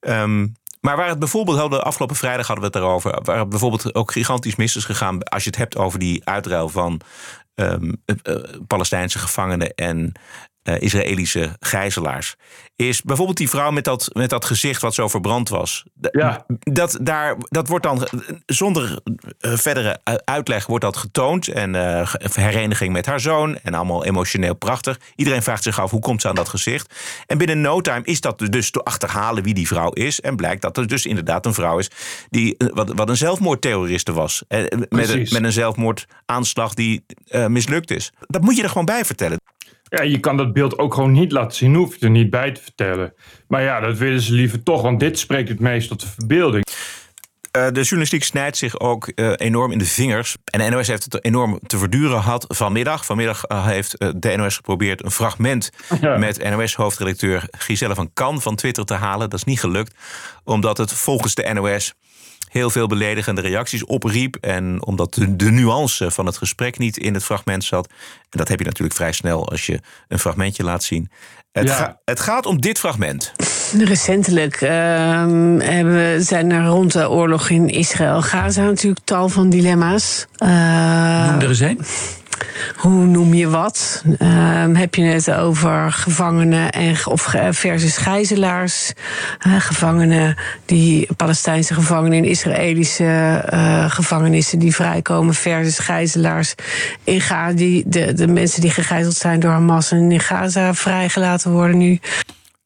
Ehm, 0.00 0.46
maar 0.80 0.96
waar 0.96 1.08
het 1.08 1.18
bijvoorbeeld, 1.18 1.58
hadden, 1.58 1.84
afgelopen 1.84 2.16
vrijdag 2.16 2.46
hadden 2.46 2.64
we 2.64 2.78
het 2.78 2.86
erover, 2.86 3.20
waar 3.22 3.38
het 3.38 3.48
bijvoorbeeld 3.48 3.94
ook 3.94 4.12
gigantisch 4.12 4.56
mis 4.56 4.76
is 4.76 4.84
gegaan. 4.84 5.22
Als 5.22 5.42
je 5.42 5.48
het 5.48 5.58
hebt 5.58 5.76
over 5.76 5.98
die 5.98 6.24
uitruil 6.24 6.68
van 6.68 7.00
ehm, 7.54 7.92
eh, 8.04 8.34
Palestijnse 8.66 9.18
gevangenen 9.18 9.74
en 9.74 10.12
Israëlische 10.78 11.56
gijzelaars. 11.60 12.36
Is 12.76 13.02
bijvoorbeeld 13.02 13.36
die 13.36 13.48
vrouw 13.48 13.70
met 13.70 13.84
dat, 13.84 14.10
met 14.12 14.30
dat 14.30 14.44
gezicht 14.44 14.82
wat 14.82 14.94
zo 14.94 15.08
verbrand 15.08 15.48
was. 15.48 15.84
Ja. 16.10 16.46
Dat, 16.58 16.98
daar, 17.00 17.36
dat 17.38 17.68
wordt 17.68 17.84
dan 17.84 18.04
eh, 18.04 18.10
zonder 18.46 18.98
eh, 19.40 19.52
verdere 19.52 20.00
eh, 20.04 20.14
uitleg 20.24 20.66
wordt 20.66 20.84
dat 20.84 20.96
getoond. 20.96 21.48
En 21.48 21.74
eh, 21.74 22.14
hereniging 22.32 22.92
met 22.92 23.06
haar 23.06 23.20
zoon. 23.20 23.58
En 23.62 23.74
allemaal 23.74 24.04
emotioneel 24.04 24.54
prachtig. 24.54 24.98
Iedereen 25.14 25.42
vraagt 25.42 25.62
zich 25.62 25.80
af 25.80 25.90
hoe 25.90 26.00
komt 26.00 26.20
ze 26.20 26.28
aan 26.28 26.34
dat 26.34 26.48
gezicht. 26.48 26.94
En 27.26 27.38
binnen 27.38 27.60
no 27.60 27.80
time 27.80 28.04
is 28.04 28.20
dat 28.20 28.38
dus 28.38 28.70
te 28.70 28.82
achterhalen 28.82 29.42
wie 29.42 29.54
die 29.54 29.66
vrouw 29.66 29.90
is. 29.90 30.20
En 30.20 30.36
blijkt 30.36 30.62
dat 30.62 30.76
er 30.76 30.86
dus 30.86 31.06
inderdaad 31.06 31.46
een 31.46 31.54
vrouw 31.54 31.78
is 31.78 31.90
die 32.30 32.56
eh, 32.56 32.68
wat, 32.72 32.92
wat 32.94 33.08
een 33.08 33.16
zelfmoordterroriste 33.16 34.12
was. 34.12 34.42
Eh, 34.48 34.60
Met 34.88 35.08
een, 35.08 35.28
met 35.30 35.44
een 35.44 35.52
zelfmoordaanslag 35.52 36.74
die 36.74 37.04
eh, 37.26 37.46
mislukt 37.46 37.90
is. 37.90 38.12
Dat 38.26 38.42
moet 38.42 38.56
je 38.56 38.62
er 38.62 38.68
gewoon 38.68 38.84
bij 38.84 39.04
vertellen. 39.04 39.38
Ja, 39.88 40.02
je 40.02 40.20
kan 40.20 40.36
dat 40.36 40.52
beeld 40.52 40.78
ook 40.78 40.94
gewoon 40.94 41.12
niet 41.12 41.32
laten 41.32 41.56
zien, 41.56 41.74
hoef 41.74 41.96
je 41.96 42.04
er 42.04 42.10
niet 42.10 42.30
bij 42.30 42.52
te 42.52 42.62
vertellen. 42.62 43.14
Maar 43.48 43.62
ja, 43.62 43.80
dat 43.80 43.98
willen 43.98 44.20
ze 44.20 44.32
liever 44.32 44.62
toch, 44.62 44.82
want 44.82 45.00
dit 45.00 45.18
spreekt 45.18 45.48
het 45.48 45.60
meest 45.60 45.88
tot 45.88 46.00
de 46.00 46.06
verbeelding. 46.06 46.64
Eh, 47.56 47.66
de 47.66 47.80
journalistiek 47.80 48.24
snijdt 48.24 48.56
zich 48.56 48.80
ook 48.80 49.08
eh, 49.08 49.32
enorm 49.36 49.72
in 49.72 49.78
de 49.78 49.84
vingers. 49.84 50.36
En 50.44 50.58
de 50.58 50.68
NOS 50.68 50.86
heeft 50.86 51.04
het 51.04 51.24
enorm 51.24 51.58
te 51.66 51.78
verduren 51.78 52.22
gehad 52.22 52.44
vanmiddag. 52.48 53.04
Vanmiddag 53.04 53.44
eh, 53.44 53.66
heeft 53.66 53.98
de 53.98 54.36
NOS 54.36 54.56
geprobeerd 54.56 55.04
een 55.04 55.10
fragment 55.10 55.70
Ja. 56.00 56.16
met 56.16 56.50
NOS-hoofdredacteur 56.50 57.48
Giselle 57.50 57.94
van 57.94 58.10
Kan 58.14 58.42
van 58.42 58.56
Twitter 58.56 58.84
te 58.84 58.94
halen. 58.94 59.30
Dat 59.30 59.38
is 59.38 59.44
niet 59.44 59.60
gelukt, 59.60 59.94
omdat 60.44 60.78
het 60.78 60.92
volgens 60.92 61.34
de 61.34 61.52
NOS 61.52 61.94
heel 62.48 62.70
veel 62.70 62.86
beledigende 62.86 63.40
reacties 63.40 63.84
opriep. 63.84 64.36
En 64.40 64.84
omdat 64.86 65.14
de, 65.14 65.36
de 65.36 65.50
nuance 65.50 66.10
van 66.10 66.26
het 66.26 66.36
gesprek 66.36 66.78
niet 66.78 66.96
in 66.96 67.14
het 67.14 67.24
fragment 67.24 67.64
zat. 67.64 67.86
En 68.30 68.38
dat 68.38 68.48
heb 68.48 68.58
je 68.58 68.64
natuurlijk 68.64 68.96
vrij 68.96 69.12
snel 69.12 69.48
als 69.48 69.66
je 69.66 69.80
een 70.08 70.18
fragmentje 70.18 70.62
laat 70.64 70.82
zien. 70.84 71.10
Het, 71.52 71.68
Ja. 71.68 71.74
ga- 71.74 72.00
het 72.04 72.20
gaat 72.20 72.46
om 72.46 72.60
dit 72.60 72.78
fragment. 72.78 73.32
Recentelijk 73.78 74.54
ehm, 74.60 75.58
hebben, 75.60 76.22
zijn 76.24 76.50
er 76.50 76.64
rond 76.66 76.92
de 76.92 77.10
oorlog 77.10 77.48
in 77.48 77.68
Israël-Gaza 77.68 78.62
natuurlijk 78.62 79.04
tal 79.04 79.28
van 79.28 79.50
dilemma's. 79.50 80.26
Eh, 80.36 80.48
Noem 81.30 81.40
er 81.40 81.48
eens 81.48 81.60
een. 81.60 81.80
Hoe 82.76 83.04
noem 83.04 83.34
je 83.34 83.48
wat? 83.48 84.02
Ehm, 84.18 84.74
heb 84.74 84.94
je 84.94 85.02
het 85.02 85.32
over 85.32 85.92
gevangenen 85.92 86.72
en, 86.72 86.96
of 87.04 87.34
versus 87.50 87.96
gijzelaars? 87.96 88.92
Gevangenen 89.58 90.36
die 90.64 91.08
Palestijnse 91.16 91.74
gevangenen 91.74 92.18
in 92.18 92.24
Israëlische 92.24 93.42
eh, 93.46 93.90
gevangenissen 93.90 94.58
die 94.58 94.74
vrijkomen 94.74 95.34
versus 95.34 95.78
gijzelaars 95.78 96.54
in 97.04 97.20
Gaza, 97.20 97.56
die 97.56 97.82
de, 97.86 98.12
de 98.12 98.26
mensen 98.26 98.60
die 98.60 98.70
gegijzeld 98.70 99.16
zijn 99.16 99.40
door 99.40 99.50
Hamas 99.50 99.92
en 99.92 100.12
in 100.12 100.20
Gaza 100.20 100.74
vrijgelaten 100.74 101.50
worden 101.50 101.78
nu. 101.78 102.00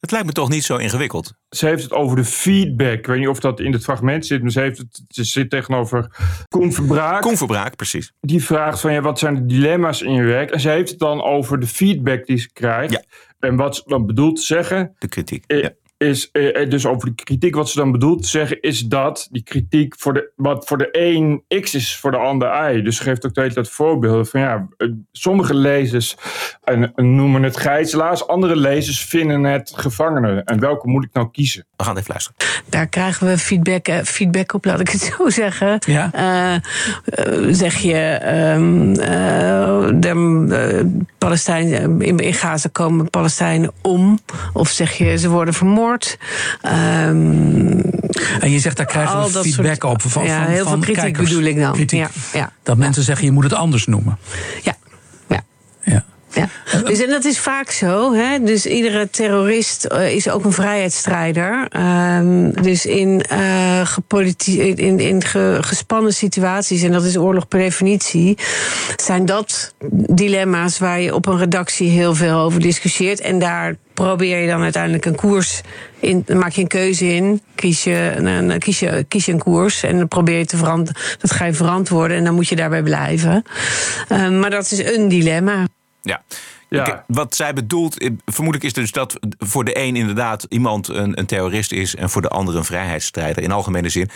Het 0.00 0.11
lijkt 0.11 0.26
me 0.26 0.33
toch 0.33 0.49
niet 0.49 0.64
zo 0.64 0.76
ingewikkeld. 0.76 1.33
Ze 1.49 1.66
heeft 1.66 1.83
het 1.83 1.92
over 1.92 2.16
de 2.16 2.25
feedback. 2.25 2.99
Ik 2.99 3.07
weet 3.07 3.19
niet 3.19 3.28
of 3.28 3.40
dat 3.40 3.61
in 3.61 3.73
het 3.73 3.83
fragment 3.85 4.26
zit, 4.26 4.42
maar 4.42 4.50
ze, 4.50 4.61
heeft 4.61 4.78
het, 4.78 5.02
ze 5.09 5.25
zit 5.25 5.50
tegenover 5.50 6.16
Koen 6.49 6.73
Verbraak. 6.73 7.23
Koen 7.23 7.37
Verbraak, 7.37 7.76
precies. 7.76 8.12
Die 8.21 8.45
vraagt 8.45 8.80
van, 8.80 8.92
ja, 8.92 9.00
wat 9.00 9.19
zijn 9.19 9.35
de 9.35 9.47
dilemma's 9.47 10.02
in 10.02 10.12
je 10.12 10.23
werk? 10.23 10.50
En 10.50 10.61
ze 10.61 10.69
heeft 10.69 10.90
het 10.90 10.99
dan 10.99 11.23
over 11.23 11.61
de 11.61 11.66
feedback 11.66 12.26
die 12.26 12.37
ze 12.38 12.52
krijgt. 12.52 12.92
Ja. 12.92 13.02
En 13.38 13.57
wat 13.57 13.76
ze 13.76 13.83
dan 13.87 14.07
bedoelt 14.07 14.37
te 14.37 14.42
zeggen, 14.42 14.95
De 14.99 15.09
kritiek. 15.09 15.45
eh, 15.47 15.62
Ja. 15.62 15.71
Is, 16.00 16.30
eh, 16.30 16.71
dus 16.71 16.87
over 16.87 17.09
de 17.09 17.25
kritiek, 17.25 17.54
wat 17.54 17.69
ze 17.69 17.78
dan 17.78 17.92
bedoelt 17.92 18.23
te 18.23 18.28
zeggen, 18.28 18.61
is 18.61 18.80
dat 18.80 19.28
die 19.30 19.42
kritiek 19.42 19.95
voor 19.99 20.12
de, 20.12 20.30
wat 20.37 20.66
voor 20.66 20.78
de 20.78 20.88
een 20.92 21.45
X 21.61 21.75
is, 21.75 21.97
voor 21.97 22.11
de 22.11 22.16
ander 22.16 22.73
Y. 22.73 22.83
Dus 22.83 22.97
ze 22.97 23.02
geeft 23.02 23.26
ook 23.26 23.35
de 23.35 23.40
hele 23.40 23.54
tijd 23.54 23.69
voorbeelden 23.69 24.26
van 24.26 24.40
ja, 24.40 24.69
eh, 24.76 24.88
sommige 25.12 25.54
lezers 25.54 26.16
en, 26.64 26.92
noemen 26.97 27.42
het 27.42 27.57
gijzelaars, 27.57 28.26
andere 28.26 28.57
lezers 28.57 29.04
vinden 29.04 29.45
het 29.45 29.73
gevangenen. 29.75 30.45
En 30.45 30.61
welke 30.61 30.88
moet 30.88 31.04
ik 31.04 31.11
nou 31.12 31.30
kiezen? 31.30 31.64
We 31.76 31.85
gaan 31.85 31.97
even 31.97 32.11
luisteren. 32.11 32.38
Daar 32.69 32.87
krijgen 32.87 33.26
we 33.26 33.38
feedback, 33.38 33.88
uh, 33.88 33.99
feedback 34.02 34.52
op, 34.54 34.64
laat 34.64 34.80
ik 34.80 34.88
het 34.88 35.00
zo 35.19 35.28
zeggen. 35.28 35.78
Ja. 35.87 36.61
zeg 37.50 37.76
je, 37.76 38.21
um, 38.54 38.95
de 40.00 41.02
Palestijnen 41.19 42.02
in, 42.02 42.19
in 42.19 42.35
Gaza 42.35 42.69
komen 42.73 43.11
Palestijnen 43.11 43.73
om, 43.83 44.19
of 44.52 44.69
zeg 44.69 44.92
je 44.92 45.19
ze 45.19 45.28
worden 45.28 45.54
vermoord. 45.54 45.89
Um, 46.62 47.80
en 48.40 48.50
je 48.50 48.59
zegt 48.59 48.76
daar 48.76 48.87
krijgen 48.87 49.23
we 49.23 49.42
feedback 49.42 49.82
soort, 49.82 49.85
op 49.85 50.02
van, 50.02 50.25
ja, 50.25 50.42
van, 50.42 50.52
heel 50.52 50.64
van 50.64 50.82
veel 50.82 50.94
kritiek 50.94 51.16
bedoel 51.16 51.42
ik 51.42 51.61
dan. 51.61 51.87
Ja, 51.87 52.11
ja, 52.32 52.52
dat 52.62 52.76
mensen 52.76 53.02
zeggen 53.02 53.25
je 53.25 53.32
moet 53.32 53.44
het 53.44 53.52
anders 53.52 53.87
noemen. 53.87 54.18
Ja. 54.62 54.76
Ja. 56.33 56.49
Dus, 56.85 57.03
en 57.03 57.11
dat 57.11 57.25
is 57.25 57.39
vaak 57.39 57.71
zo. 57.71 58.13
Hè? 58.13 58.43
Dus 58.43 58.67
iedere 58.67 59.11
terrorist 59.11 59.87
uh, 59.93 60.15
is 60.15 60.29
ook 60.29 60.45
een 60.45 60.53
vrijheidsstrijder. 60.53 61.69
Um, 62.17 62.63
dus 62.63 62.87
in, 62.87 63.25
uh, 63.33 63.87
in, 64.75 64.99
in 64.99 65.25
ge, 65.25 65.59
gespannen 65.61 66.13
situaties, 66.13 66.83
en 66.83 66.93
dat 66.93 67.05
is 67.05 67.17
oorlog 67.17 67.49
per 67.49 67.59
definitie, 67.59 68.39
zijn 68.97 69.25
dat 69.25 69.75
dilemma's 69.91 70.79
waar 70.79 71.01
je 71.01 71.15
op 71.15 71.27
een 71.27 71.39
redactie 71.39 71.91
heel 71.91 72.15
veel 72.15 72.39
over 72.39 72.61
discussieert. 72.61 73.21
En 73.21 73.39
daar 73.39 73.77
probeer 73.95 74.39
je 74.39 74.47
dan 74.47 74.63
uiteindelijk 74.63 75.05
een 75.05 75.15
koers 75.15 75.61
in, 76.01 76.25
maak 76.35 76.53
je 76.53 76.61
een 76.61 76.67
keuze 76.67 77.15
in, 77.15 77.43
kies 77.55 77.85
je, 77.85 78.13
een, 78.17 78.59
kies 78.59 78.81
je, 78.81 79.05
kies 79.09 79.27
je 79.27 79.33
een 79.33 79.39
koers 79.39 79.83
en 79.83 79.99
dan 79.99 80.09
probeer 80.09 80.39
je 80.39 80.47
te 80.47 80.57
verantwoorden. 80.57 81.03
Dat 81.19 81.33
ga 81.33 81.45
je 81.45 81.53
verantwoorden 81.53 82.17
en 82.17 82.25
dan 82.25 82.35
moet 82.35 82.49
je 82.49 82.57
daarbij 82.57 82.83
blijven. 82.83 83.43
Um, 84.13 84.39
maar 84.39 84.51
dat 84.51 84.71
is 84.71 84.85
een 84.85 85.09
dilemma. 85.09 85.67
Ja. 86.02 86.23
ja. 86.69 87.04
Wat 87.07 87.35
zij 87.35 87.52
bedoelt, 87.52 88.11
vermoedelijk 88.26 88.64
is 88.64 88.73
dus 88.73 88.92
dat 88.92 89.19
voor 89.38 89.64
de 89.64 89.78
een 89.78 89.97
inderdaad 89.97 90.47
iemand 90.49 90.88
een, 90.88 91.19
een 91.19 91.26
terrorist 91.26 91.73
is 91.73 91.95
en 91.95 92.11
voor 92.11 92.23
de 92.23 92.28
ander 92.28 92.57
een 92.57 92.64
vrijheidsstrijder 92.64 93.42
in 93.42 93.52
algemene 93.52 93.88
zin. 93.88 94.11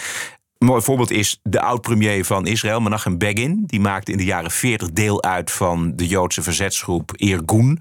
Een 0.58 0.66
mooi 0.66 0.82
voorbeeld 0.82 1.10
is 1.10 1.40
de 1.42 1.60
oud-premier 1.60 2.24
van 2.24 2.46
Israël, 2.46 2.80
Menachem 2.80 3.18
Begin. 3.18 3.62
Die 3.66 3.80
maakte 3.80 4.12
in 4.12 4.18
de 4.18 4.24
jaren 4.24 4.50
40 4.50 4.92
deel 4.92 5.22
uit 5.22 5.50
van 5.50 5.96
de 5.96 6.06
Joodse 6.06 6.42
verzetsgroep 6.42 7.16
Irgun. 7.16 7.80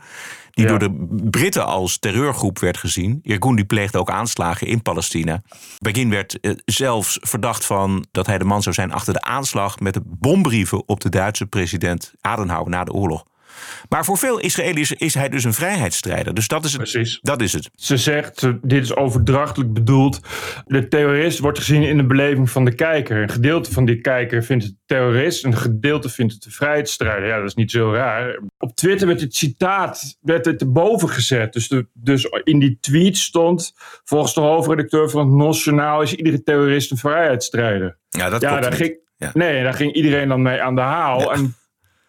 Die 0.52 0.66
door 0.66 0.80
de 0.80 1.08
Britten 1.30 1.66
als 1.66 2.00
terreurgroep 2.00 2.60
werd 2.60 2.78
gezien. 2.78 3.20
Irgun 3.24 3.56
die 3.56 3.66
pleegde 3.66 3.98
ook 3.98 4.10
aanslagen 4.10 4.68
in 4.68 4.82
Palestina. 4.82 5.42
Begin 5.80 6.10
werd 6.10 6.40
eh, 6.40 6.52
zelfs 6.66 7.18
verdacht 7.22 7.66
van 7.66 8.06
dat 8.12 8.26
hij 8.26 8.38
de 8.38 8.46
man 8.46 8.62
zou 8.62 8.76
zijn 8.76 8.92
achter 8.92 9.14
de 9.14 9.22
aanslag 9.22 9.80
met 9.80 9.94
de 9.94 10.02
bombrieven 10.06 10.88
op 10.88 11.00
de 11.00 11.10
Duitse 11.10 11.46
president 11.46 12.14
Adenauer 12.22 12.70
na 12.70 12.84
de 12.84 12.94
oorlog. 12.94 13.26
Maar 13.90 14.06
voor 14.06 14.18
veel 14.18 14.40
Israëli's 14.40 14.92
is 14.92 15.14
hij 15.14 15.30
dus 15.30 15.44
een 15.44 15.54
vrijheidsstrijder. 15.54 16.34
Dus 16.34 16.48
dat 16.48 16.66
is 16.66 16.72
het. 16.72 16.82
Precies. 16.82 17.20
Dat 17.22 17.42
is 17.42 17.54
het. 17.54 17.70
Ze 17.76 17.98
zegt, 17.98 18.48
dit 18.62 18.84
is 18.84 18.96
overdrachtelijk 18.96 19.74
bedoeld. 19.74 20.20
De 20.66 20.88
terrorist 20.88 21.40
wordt 21.40 21.58
gezien 21.58 21.84
in 21.84 21.98
de 21.98 22.06
beleving 22.06 22.50
van 22.50 22.66
de 22.66 22.76
kijker. 22.76 23.22
Een 23.22 23.30
gedeelte 23.30 23.72
van 23.72 23.86
die 23.86 24.02
kijker 24.02 24.44
vindt 24.44 24.64
het 24.64 24.76
terrorist. 24.86 25.44
Een 25.46 25.58
gedeelte 25.58 26.10
vindt 26.10 26.34
het 26.34 26.44
de 26.44 26.52
vrijheidsstrijder. 26.52 27.28
Ja, 27.28 27.38
dat 27.38 27.48
is 27.48 27.56
niet 27.56 27.72
zo 27.72 27.94
raar. 27.94 28.40
Op 28.58 28.76
Twitter 28.76 29.08
werd 29.08 29.22
het 29.22 29.36
citaat 29.36 30.18
werd 30.22 30.46
het 30.46 30.62
erboven 30.62 31.10
gezet. 31.10 31.54
Dus, 31.54 31.68
de, 31.68 31.88
dus 31.94 32.26
in 32.44 32.60
die 32.60 32.78
tweet 32.82 33.18
stond... 33.18 33.74
volgens 34.04 34.34
de 34.34 34.42
hoofdredacteur 34.42 35.10
van 35.10 35.26
het 35.26 35.36
NOS 35.36 35.64
Journaal... 35.64 36.02
is 36.02 36.14
iedere 36.14 36.44
terrorist 36.44 36.92
een 36.92 36.98
vrijheidsstrijder. 36.98 37.98
Ja, 38.10 38.30
dat 38.30 38.42
ja, 38.42 38.60
daar 38.60 38.74
ging, 38.74 38.98
Ja. 39.18 39.32
Nee, 39.34 39.64
daar 39.64 39.74
ging 39.74 39.94
iedereen 39.94 40.28
dan 40.28 40.42
mee 40.42 40.62
aan 40.62 40.76
de 40.76 40.82
haal. 40.82 41.34
En 41.34 41.56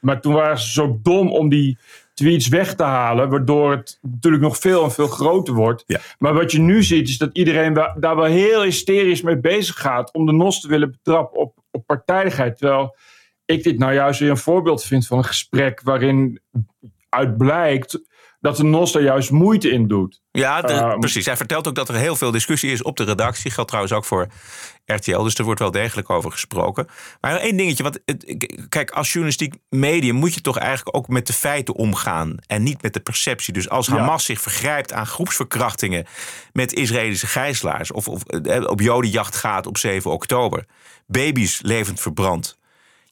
maar 0.05 0.21
toen 0.21 0.33
waren 0.35 0.59
ze 0.59 0.73
zo 0.73 0.99
dom 1.03 1.33
om 1.33 1.49
die 1.49 1.79
tweets 2.15 2.49
weg 2.49 2.75
te 2.75 2.83
halen, 2.83 3.29
waardoor 3.29 3.71
het 3.71 3.99
natuurlijk 4.03 4.43
nog 4.43 4.59
veel 4.59 4.85
en 4.85 4.93
veel 4.93 5.07
groter 5.07 5.55
wordt. 5.55 5.85
Ja. 5.87 6.01
Maar 6.19 6.35
wat 6.35 6.53
je 6.53 6.59
nu 6.59 6.83
ziet, 6.83 7.09
is 7.09 7.19
dat 7.19 7.31
iedereen 7.33 7.75
daar 7.75 8.17
wel 8.17 8.25
heel 8.25 8.63
hysterisch 8.63 9.23
mee 9.23 9.39
bezig 9.39 9.81
gaat 9.81 10.13
om 10.13 10.27
de 10.27 10.33
NOS 10.33 10.61
te 10.61 10.69
willen 10.69 10.91
betrappen 10.91 11.41
op, 11.41 11.55
op 11.71 11.87
partijdigheid. 11.87 12.59
Terwijl 12.59 12.97
ik 13.45 13.63
dit 13.63 13.79
nou 13.79 13.95
juist 13.95 14.21
weer 14.21 14.31
een 14.31 14.37
voorbeeld 14.37 14.85
vind 14.85 15.07
van 15.07 15.19
een 15.19 15.25
gesprek 15.25 15.81
waarin 15.83 16.41
uit 17.09 17.37
blijkt 17.37 18.01
dat 18.45 18.57
de 18.57 18.63
NOS 18.65 18.93
daar 18.93 19.03
juist 19.03 19.31
moeite 19.31 19.71
in 19.71 19.89
doet. 19.89 20.23
Ja, 20.31 20.61
de- 20.61 20.73
Ehm, 20.73 20.99
precies. 20.99 21.27
Hij 21.27 21.37
vertelt 21.37 21.69
ook 21.69 21.75
dat 21.75 21.89
er 21.89 21.95
heel 21.95 22.17
veel 22.17 22.31
discussie 22.31 22.73
is 22.73 22.83
op 22.83 22.97
de 22.97 23.05
redactie. 23.05 23.51
Geldt 23.51 23.69
trouwens 23.69 23.97
ook 23.97 24.05
voor 24.05 24.27
RTL. 24.85 25.23
Dus 25.23 25.35
er 25.35 25.45
wordt 25.45 25.61
wel 25.61 25.71
degelijk 25.71 26.11
over 26.11 26.31
gesproken. 26.33 26.87
Maar 27.21 27.37
één 27.37 27.57
dingetje. 27.57 27.83
Want 27.83 27.99
het- 28.05 28.37
kijk, 28.69 28.91
als 28.91 29.07
journalistiek 29.09 29.55
medium 29.69 30.15
moet 30.17 30.35
je 30.35 30.41
toch 30.41 30.59
eigenlijk 30.59 30.97
ook 30.97 31.09
met 31.09 31.27
de 31.27 31.33
feiten 31.33 31.75
omgaan. 31.75 32.37
En 32.47 32.63
niet 32.63 32.83
met 32.83 32.93
de 32.95 33.01
perceptie. 33.01 33.53
Dus 33.53 33.69
als 33.69 33.87
Ja. 33.87 33.97
Hamas 33.97 34.25
zich 34.25 34.41
vergrijpt 34.41 34.93
aan 34.93 35.07
groepsverkrachtingen 35.07 36.07
met 36.53 36.73
Israëlische 36.73 37.27
gijzelaars. 37.27 37.93
Of, 37.93 38.09
of 38.09 38.23
eh, 38.25 38.65
op 38.71 38.81
jodenjacht 38.81 39.37
gaat 39.37 39.67
op 39.67 39.79
7 39.79 40.11
oktober. 40.11 40.65
Baby's 41.07 41.61
levend 41.63 42.01
verbrand. 42.01 42.59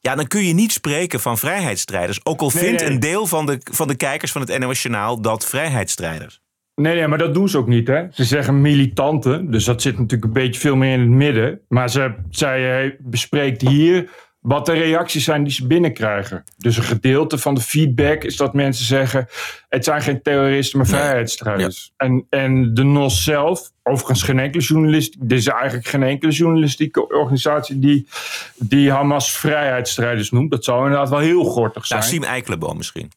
Ja, 0.07 0.15
dan 0.15 0.27
kun 0.27 0.45
je 0.45 0.53
niet 0.53 0.71
spreken 0.71 1.19
van 1.19 1.37
vrijheidsstrijders. 1.37 2.19
Ook 2.23 2.41
al 2.41 2.51
Nee, 2.53 2.63
vindt 2.63 2.81
nee. 2.81 2.91
een 2.91 2.99
deel 2.99 3.27
van 3.27 3.45
de, 3.45 3.57
van 3.71 3.87
de 3.87 3.95
kijkers 3.95 4.31
van 4.31 4.41
het 4.41 4.59
NOS 4.59 4.81
Journaal 4.81 5.21
dat 5.21 5.45
vrijheidsstrijders. 5.45 6.41
Nee, 6.75 6.95
nee, 6.95 7.07
maar 7.07 7.17
dat 7.17 7.33
doen 7.33 7.49
ze 7.49 7.57
ook 7.57 7.67
niet. 7.67 7.87
Hè? 7.87 8.05
Ze 8.11 8.23
zeggen 8.23 8.61
militanten, 8.61 9.51
dus 9.51 9.63
dat 9.63 9.81
zit 9.81 9.93
natuurlijk 9.97 10.23
een 10.23 10.33
beetje 10.43 10.59
veel 10.59 10.75
meer 10.75 10.93
in 10.93 10.99
het 10.99 11.09
midden. 11.09 11.59
Maar 11.67 11.89
ze, 11.89 12.13
zij 12.29 12.95
bespreekt 12.99 13.61
hier 13.61 14.09
wat 14.43 14.65
de 14.65 14.73
reacties 14.73 15.23
zijn 15.23 15.43
die 15.43 15.53
ze 15.53 15.67
binnenkrijgen. 15.67 16.43
Dus 16.57 16.77
een 16.77 16.83
gedeelte 16.83 17.37
van 17.37 17.55
de 17.55 17.61
feedback 17.61 18.23
is 18.23 18.35
dat 18.37 18.53
mensen 18.53 18.85
zeggen... 18.85 19.27
het 19.69 19.83
zijn 19.83 20.01
geen 20.01 20.21
terroristen, 20.21 20.79
maar 20.79 20.87
Nee. 20.87 20.99
vrijheidsstrijders. 20.99 21.93
En, 21.97 22.25
en 22.29 22.73
de 22.73 22.83
NOS 22.83 23.23
zelf, 23.23 23.71
overigens 23.83 24.23
geen 24.23 24.39
enkele 24.39 24.63
journalist... 24.63 25.15
er 25.27 25.35
is 25.35 25.47
eigenlijk 25.47 25.87
geen 25.87 26.03
enkele 26.03 26.31
journalistieke 26.31 27.07
organisatie... 27.07 27.79
die, 27.79 28.07
die 28.55 28.91
Hamas 28.91 29.31
vrijheidsstrijders 29.31 30.31
noemt. 30.31 30.51
Dat 30.51 30.63
zou 30.63 30.83
inderdaad 30.83 31.09
wel 31.09 31.19
heel 31.19 31.43
gortig 31.43 31.85
zijn. 31.85 31.99
Nou, 31.99 32.11
Siem 32.11 32.23
Eikelenboom 32.23 32.77
misschien. 32.77 33.11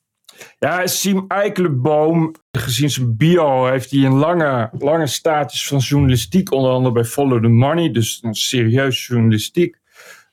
Ja, 0.59 0.87
Siem 0.87 1.25
Eikelenboom, 1.29 2.35
gezien 2.51 2.91
zijn 2.91 3.17
bio, 3.17 3.67
heeft 3.67 3.91
hij 3.91 4.01
een 4.05 4.15
lange, 4.17 4.71
lange 4.79 5.07
status 5.07 5.67
van 5.67 5.79
journalistiek. 5.79 6.53
Onder 6.53 6.71
andere 6.71 6.95
bij 6.95 7.05
Follow 7.05 7.43
the 7.43 7.49
Money, 7.49 7.91
dus 7.91 8.19
een 8.23 8.35
serieus 8.35 9.07
journalistiek. 9.07 9.77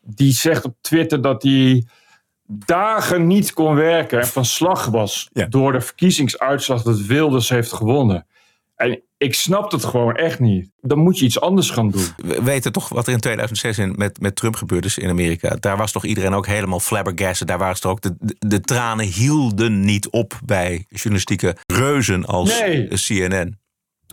Die 0.05 0.31
zegt 0.33 0.65
op 0.65 0.75
Twitter 0.81 1.21
dat 1.21 1.43
hij 1.43 1.85
dagen 2.47 3.27
niet 3.27 3.53
kon 3.53 3.75
werken 3.75 4.19
en 4.19 4.27
van 4.27 4.45
slag 4.45 4.85
was 4.85 5.29
Ja. 5.33 5.45
door 5.45 5.71
de 5.71 5.81
verkiezingsuitslag 5.81 6.81
dat 6.81 6.99
Wilders 6.99 7.49
heeft 7.49 7.71
gewonnen. 7.71 8.25
En 8.75 9.01
ik 9.17 9.33
snap 9.33 9.71
het 9.71 9.85
gewoon 9.85 10.15
echt 10.15 10.39
niet. 10.39 10.69
Dan 10.81 10.97
moet 10.99 11.19
je 11.19 11.25
iets 11.25 11.39
anders 11.41 11.69
gaan 11.69 11.89
doen. 11.91 12.05
We 12.17 12.43
weten 12.43 12.71
toch 12.71 12.89
wat 12.89 13.07
er 13.07 13.13
in 13.13 13.19
2006 13.19 13.77
in, 13.77 13.93
met, 13.97 14.19
met 14.21 14.35
Trump 14.35 14.55
gebeurd 14.55 14.85
is 14.85 14.97
in 14.97 15.09
Amerika. 15.09 15.55
Daar 15.59 15.77
was 15.77 15.91
toch 15.91 16.05
iedereen 16.05 16.33
ook 16.33 16.47
helemaal 16.47 16.79
flabbergasted. 16.79 17.47
Daar 17.47 17.57
waren 17.57 17.75
ze 17.75 17.81
toch 17.81 17.91
ook. 17.91 18.01
De, 18.01 18.15
de, 18.19 18.35
de 18.39 18.61
tranen 18.61 19.05
hielden 19.05 19.79
niet 19.79 20.09
op 20.09 20.39
bij 20.45 20.85
journalistieke 20.89 21.55
reuzen 21.65 22.25
als 22.25 22.59
Nee. 22.59 22.87
CNN. 22.87 23.57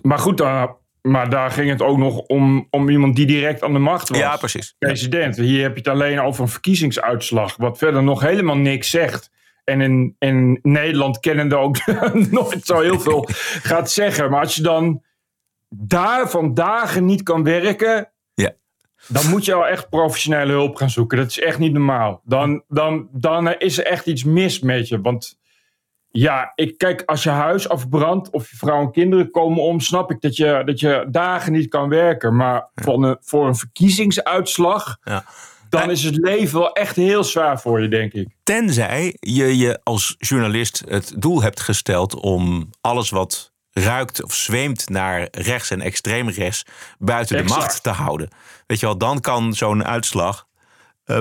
Maar 0.02 0.18
goed, 0.18 0.38
daar, 0.38 0.68
maar 1.02 1.30
daar 1.30 1.50
ging 1.50 1.70
het 1.70 1.82
ook 1.82 1.98
nog 1.98 2.18
om, 2.18 2.66
om 2.70 2.88
iemand 2.88 3.16
die 3.16 3.26
direct 3.26 3.62
aan 3.62 3.72
de 3.72 3.78
macht 3.78 4.08
was. 4.08 4.18
Ja, 4.18 4.36
precies. 4.36 4.74
president. 4.78 5.36
Hier 5.36 5.62
heb 5.62 5.72
je 5.72 5.78
het 5.78 5.88
alleen 5.88 6.20
over 6.20 6.42
een 6.42 6.48
verkiezingsuitslag, 6.48 7.56
wat 7.56 7.78
verder 7.78 8.02
nog 8.02 8.20
helemaal 8.20 8.56
niks 8.56 8.90
zegt. 8.90 9.30
En 9.64 9.80
in, 9.80 10.16
in 10.18 10.58
Nederland 10.62 11.20
kennende 11.20 11.56
ook 11.56 11.86
nooit 12.30 12.64
zo 12.64 12.80
heel 12.80 13.00
veel 13.00 13.28
gaat 13.72 13.90
zeggen. 13.90 14.30
Maar 14.30 14.40
als 14.40 14.54
je 14.54 14.62
dan 14.62 15.02
daar 15.68 16.30
van 16.30 16.54
dagen 16.54 17.04
niet 17.04 17.22
kan 17.22 17.42
werken, 17.42 18.12
Ja. 18.34 18.52
dan 19.08 19.28
moet 19.28 19.44
je 19.44 19.54
al 19.54 19.66
echt 19.66 19.88
professionele 19.88 20.52
hulp 20.52 20.76
gaan 20.76 20.90
zoeken. 20.90 21.18
Dat 21.18 21.28
is 21.30 21.40
echt 21.40 21.58
niet 21.58 21.72
normaal. 21.72 22.20
Dan, 22.24 22.64
dan, 22.68 23.08
dan 23.12 23.54
is 23.58 23.78
er 23.78 23.84
echt 23.86 24.06
iets 24.06 24.24
mis 24.24 24.60
met 24.60 24.88
je. 24.88 25.00
Want 25.00 25.38
ja, 26.10 26.52
ik 26.54 26.78
kijk, 26.78 27.02
als 27.06 27.22
je 27.22 27.30
huis 27.30 27.68
afbrandt 27.68 28.30
of 28.30 28.50
je 28.50 28.56
vrouw 28.56 28.80
en 28.80 28.92
kinderen 28.92 29.30
komen 29.30 29.62
om, 29.62 29.80
snap 29.80 30.10
ik 30.10 30.20
dat 30.20 30.36
je, 30.36 30.62
dat 30.64 30.80
je 30.80 31.06
dagen 31.10 31.52
niet 31.52 31.68
kan 31.68 31.88
werken. 31.88 32.36
Maar 32.36 32.68
voor, 32.74 33.04
een, 33.04 33.16
voor 33.20 33.46
een 33.46 33.56
verkiezingsuitslag, 33.56 34.96
Ja. 35.04 35.24
dan 35.68 35.90
is 35.90 36.02
het 36.02 36.16
leven 36.16 36.58
wel 36.58 36.72
echt 36.72 36.96
heel 36.96 37.24
zwaar 37.24 37.60
voor 37.60 37.80
je, 37.82 37.88
denk 37.88 38.12
ik. 38.12 38.28
Tenzij 38.42 39.16
je 39.20 39.56
je 39.58 39.80
als 39.82 40.14
journalist 40.18 40.82
het 40.88 41.12
doel 41.16 41.42
hebt 41.42 41.60
gesteld 41.60 42.14
om 42.14 42.70
alles 42.80 43.10
wat 43.10 43.52
ruikt 43.72 44.24
of 44.24 44.34
zweemt 44.34 44.88
naar 44.88 45.28
rechts 45.30 45.70
en 45.70 45.80
extreem 45.80 46.28
rechts 46.28 46.62
buiten 46.98 47.36
de 47.36 47.42
macht 47.42 47.82
te 47.82 47.90
houden. 47.90 48.28
Weet 48.66 48.80
je 48.80 48.86
wel, 48.86 48.98
dan 48.98 49.20
kan 49.20 49.52
zo'n 49.52 49.84
uitslag 49.84 50.46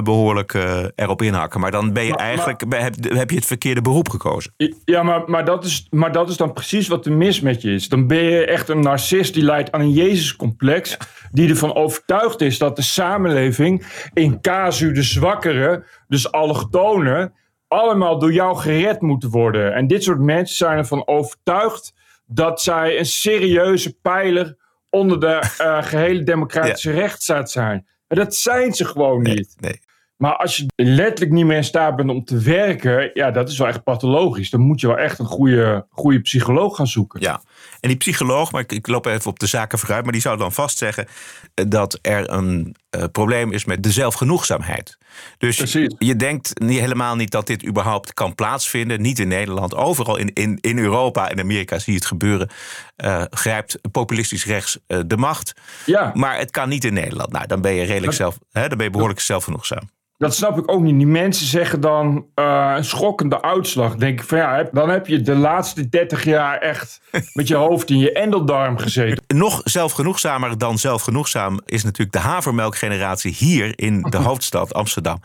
behoorlijk 0.04 0.54
uh, 0.54 0.86
erop 0.96 1.22
inhakken. 1.22 1.60
Maar 1.60 1.72
dan 1.72 1.94
ben 1.94 2.06
je 2.06 2.16
eigenlijk, 2.16 2.64
heb, 2.70 2.96
heb, 3.04 3.30
je 3.30 3.36
het 3.36 3.46
verkeerde 3.46 3.82
beroep 3.82 4.10
gekozen. 4.10 4.54
Ja, 4.86 5.04
maar, 5.04 5.24
maar, 5.26 5.46
dat 5.46 5.64
is, 5.64 5.88
maar 5.90 6.12
dat 6.12 6.30
is 6.30 6.38
dan 6.38 6.54
precies 6.54 6.88
wat 6.88 7.06
er 7.06 7.12
mis 7.12 7.42
met 7.42 7.62
je 7.62 7.74
is. 7.74 7.90
Dan 7.90 8.08
ben 8.08 8.24
je 8.24 8.46
echt 8.46 8.70
een 8.70 8.80
narcist 8.80 9.34
die 9.34 9.44
leidt 9.44 9.72
aan 9.72 9.82
een 9.82 9.92
Jezuscomplex. 9.92 10.98
Die 11.32 11.50
ervan 11.50 11.76
overtuigd 11.76 12.42
is 12.42 12.58
dat 12.58 12.76
de 12.76 12.82
samenleving 12.82 13.86
in 14.14 14.42
casu 14.42 14.92
de 14.92 15.04
zwakkere, 15.04 15.84
dus 16.08 16.32
allochtonen, 16.32 17.34
allemaal 17.68 18.20
door 18.20 18.34
jou 18.34 18.58
gered 18.58 19.02
moeten 19.02 19.30
worden. 19.30 19.74
En 19.74 19.88
dit 19.88 20.04
soort 20.04 20.20
mensen 20.20 20.56
zijn 20.56 20.78
ervan 20.78 21.08
overtuigd 21.08 21.94
dat 22.26 22.62
zij 22.62 23.00
een 23.00 23.06
serieuze 23.06 23.96
pijler 24.02 24.58
onder 24.90 25.20
de 25.20 25.56
uh, 25.62 25.84
gehele 25.84 26.24
democratische 26.24 26.94
ja. 26.94 27.00
rechtsstaat 27.00 27.52
zijn. 27.52 27.88
En 28.10 28.18
dat 28.18 28.36
zijn 28.36 28.74
ze 28.74 28.86
gewoon 28.86 29.22
niet. 29.22 29.56
Nee, 29.60 29.80
Maar 30.18 30.36
als 30.36 30.58
je 30.58 30.66
letterlijk 30.76 31.32
niet 31.32 31.46
meer 31.46 31.58
in 31.58 31.64
staat 31.64 31.96
bent 31.96 32.10
om 32.10 32.26
te 32.26 32.40
werken, 32.40 33.12
ja, 33.14 33.32
dat 33.32 33.50
is 33.50 33.58
wel 33.58 33.68
echt 33.68 33.84
pathologisch. 33.84 34.50
Dan 34.50 34.62
moet 34.62 34.82
je 34.82 34.88
wel 34.88 34.98
echt 34.98 35.20
een 35.20 35.26
goede, 35.26 35.86
goede 35.90 36.22
psycholoog 36.22 36.76
gaan 36.76 36.88
zoeken. 36.88 37.22
Ja, 37.22 37.42
en 37.80 37.88
die 37.90 37.98
psycholoog, 37.98 38.52
maar 38.52 38.62
ik, 38.62 38.72
ik 38.72 38.88
loop 38.88 39.06
even 39.06 39.32
op 39.32 39.40
de 39.40 39.48
zaken 39.48 39.80
vooruit, 39.80 40.04
maar 40.04 40.14
die 40.14 40.22
zou 40.22 40.38
dan 40.38 40.52
vastzeggen 40.52 41.08
dat 41.54 42.00
er 42.02 42.32
een 42.32 42.76
uh, 42.98 43.04
probleem 43.12 43.52
is 43.52 43.66
met 43.66 43.84
de 43.84 43.92
zelfgenoegzaamheid. 43.92 44.98
Dus 45.38 45.58
Precies. 45.58 45.96
je 45.98 46.16
denkt 46.16 46.60
niet, 46.60 46.80
helemaal 46.80 47.16
niet 47.16 47.32
dat 47.32 47.48
dit 47.48 47.66
überhaupt 47.66 48.14
kan 48.14 48.36
plaatsvinden. 48.36 49.02
Niet 49.02 49.20
in 49.20 49.28
Nederland, 49.28 49.76
overal 49.76 50.18
in, 50.18 50.34
in, 50.34 50.58
in 50.62 50.78
Europa 50.78 51.30
en 51.30 51.40
Amerika 51.40 51.80
zie 51.80 51.94
je 51.94 52.00
het 52.00 52.08
gebeuren. 52.08 52.50
Uh, 52.98 53.24
grijpt 53.30 53.80
populistisch 53.92 54.46
rechts 54.46 54.80
uh, 54.88 55.00
de 55.08 55.18
macht. 55.18 55.54
Ja. 55.86 56.12
Maar 56.14 56.38
het 56.38 56.52
kan 56.52 56.70
niet 56.70 56.84
in 56.84 56.94
Nederland. 56.94 57.32
Nou, 57.32 57.48
dan 57.48 57.62
ben 57.62 57.74
je 57.74 57.84
redelijk 57.84 58.14
zelf, 58.14 58.38
hè, 58.52 58.68
dan 58.68 58.78
ben 58.78 58.86
je 58.86 58.92
behoorlijk 58.92 59.20
zelfgenoegzaam. 59.20 59.90
Dat 60.20 60.36
snap 60.36 60.58
ik 60.58 60.72
ook 60.72 60.82
niet. 60.82 60.98
Die 60.98 61.08
mensen 61.08 61.46
zeggen 61.46 61.82
dan 61.82 62.26
uh, 62.36 62.74
een 62.76 62.86
schokkende 62.86 63.42
uitslag. 63.42 63.96
Denk 63.96 64.20
ik 64.20 64.28
van 64.28 64.38
ja, 64.38 64.70
dan 64.72 64.90
heb 64.90 65.08
je 65.08 65.22
de 65.22 65.36
laatste 65.36 65.90
30 65.90 66.24
jaar 66.24 66.58
echt 66.58 67.02
met 67.34 67.48
je 67.48 67.56
hoofd 67.56 67.90
in 67.90 67.98
je 67.98 68.12
endeldarm 68.12 68.78
gezeten. 68.78 69.24
Nog 69.28 69.62
zelfgenoegzamer 69.64 70.58
dan 70.58 70.78
zelfgenoegzaam 70.78 71.60
is 71.66 71.84
natuurlijk 71.84 72.12
de 72.12 72.28
havermelkgeneratie 72.28 73.34
hier 73.34 73.80
in 73.80 74.02
de 74.02 74.18
hoofdstad 74.28 74.74
Amsterdam. 74.74 75.22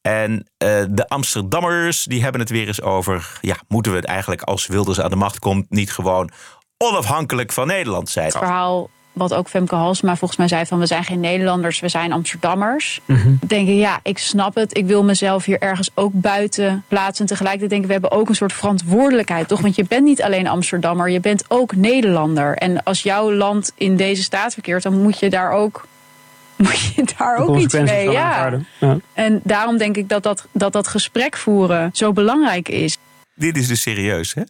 En 0.00 0.32
uh, 0.32 0.84
de 0.90 1.08
Amsterdammers 1.08 2.04
die 2.04 2.22
hebben 2.22 2.40
het 2.40 2.50
weer 2.50 2.66
eens 2.66 2.82
over. 2.82 3.38
Ja, 3.40 3.56
moeten 3.68 3.92
we 3.92 3.98
het 3.98 4.06
eigenlijk 4.06 4.42
als 4.42 4.66
Wilders 4.66 5.00
aan 5.00 5.10
de 5.10 5.16
macht 5.16 5.38
komt 5.38 5.70
niet 5.70 5.92
gewoon 5.92 6.30
onafhankelijk 6.76 7.52
van 7.52 7.66
Nederland 7.66 8.08
zijn? 8.08 8.26
Het 8.26 8.36
verhaal 8.36 8.90
wat 9.18 9.34
ook 9.34 9.48
Femke 9.48 9.74
Halsema 9.74 10.16
volgens 10.16 10.38
mij 10.38 10.48
zei 10.48 10.66
van 10.66 10.78
we 10.78 10.86
zijn 10.86 11.04
geen 11.04 11.20
Nederlanders, 11.20 11.80
we 11.80 11.88
zijn 11.88 12.12
Amsterdammers. 12.12 13.00
Mhm. 13.04 13.18
Mm-hmm. 13.18 13.38
Denk 13.46 13.68
ik, 13.68 13.74
ja, 13.74 14.00
ik 14.02 14.18
snap 14.18 14.54
het. 14.54 14.76
Ik 14.76 14.86
wil 14.86 15.04
mezelf 15.04 15.44
hier 15.44 15.58
ergens 15.58 15.90
ook 15.94 16.12
buiten 16.14 16.84
plaatsen. 16.88 17.24
En 17.24 17.30
tegelijkertijd 17.30 17.70
denk 17.70 17.82
ik, 17.82 17.86
we 17.86 17.92
hebben 17.92 18.10
ook 18.10 18.28
een 18.28 18.34
soort 18.34 18.52
verantwoordelijkheid, 18.52 19.48
toch? 19.48 19.60
Want 19.60 19.76
je 19.76 19.84
bent 19.88 20.04
niet 20.04 20.22
alleen 20.22 20.48
Amsterdammer, 20.48 21.10
je 21.10 21.20
bent 21.20 21.44
ook 21.48 21.76
Nederlander. 21.76 22.56
En 22.56 22.82
als 22.82 23.02
jouw 23.02 23.32
land 23.32 23.72
in 23.74 23.96
deze 23.96 24.22
staat 24.22 24.52
verkeert, 24.52 24.82
dan 24.82 25.02
moet 25.02 25.18
je 25.18 25.30
daar 25.30 25.50
ook 25.52 25.86
moet 26.56 26.92
je 26.94 27.04
daar 27.16 27.36
ook 27.36 27.56
iets 27.56 27.74
mee. 27.74 28.10
Ja. 28.10 28.58
ja. 28.80 28.96
En 29.12 29.40
daarom 29.44 29.76
denk 29.76 29.96
ik 29.96 30.08
dat 30.08 30.22
dat, 30.22 30.46
dat 30.52 30.72
dat 30.72 30.88
gesprek 30.88 31.36
voeren 31.36 31.90
zo 31.92 32.12
belangrijk 32.12 32.68
is. 32.68 32.96
Dit 33.34 33.56
is 33.56 33.66
dus 33.66 33.80
serieus, 33.80 34.34
hè? 34.34 34.42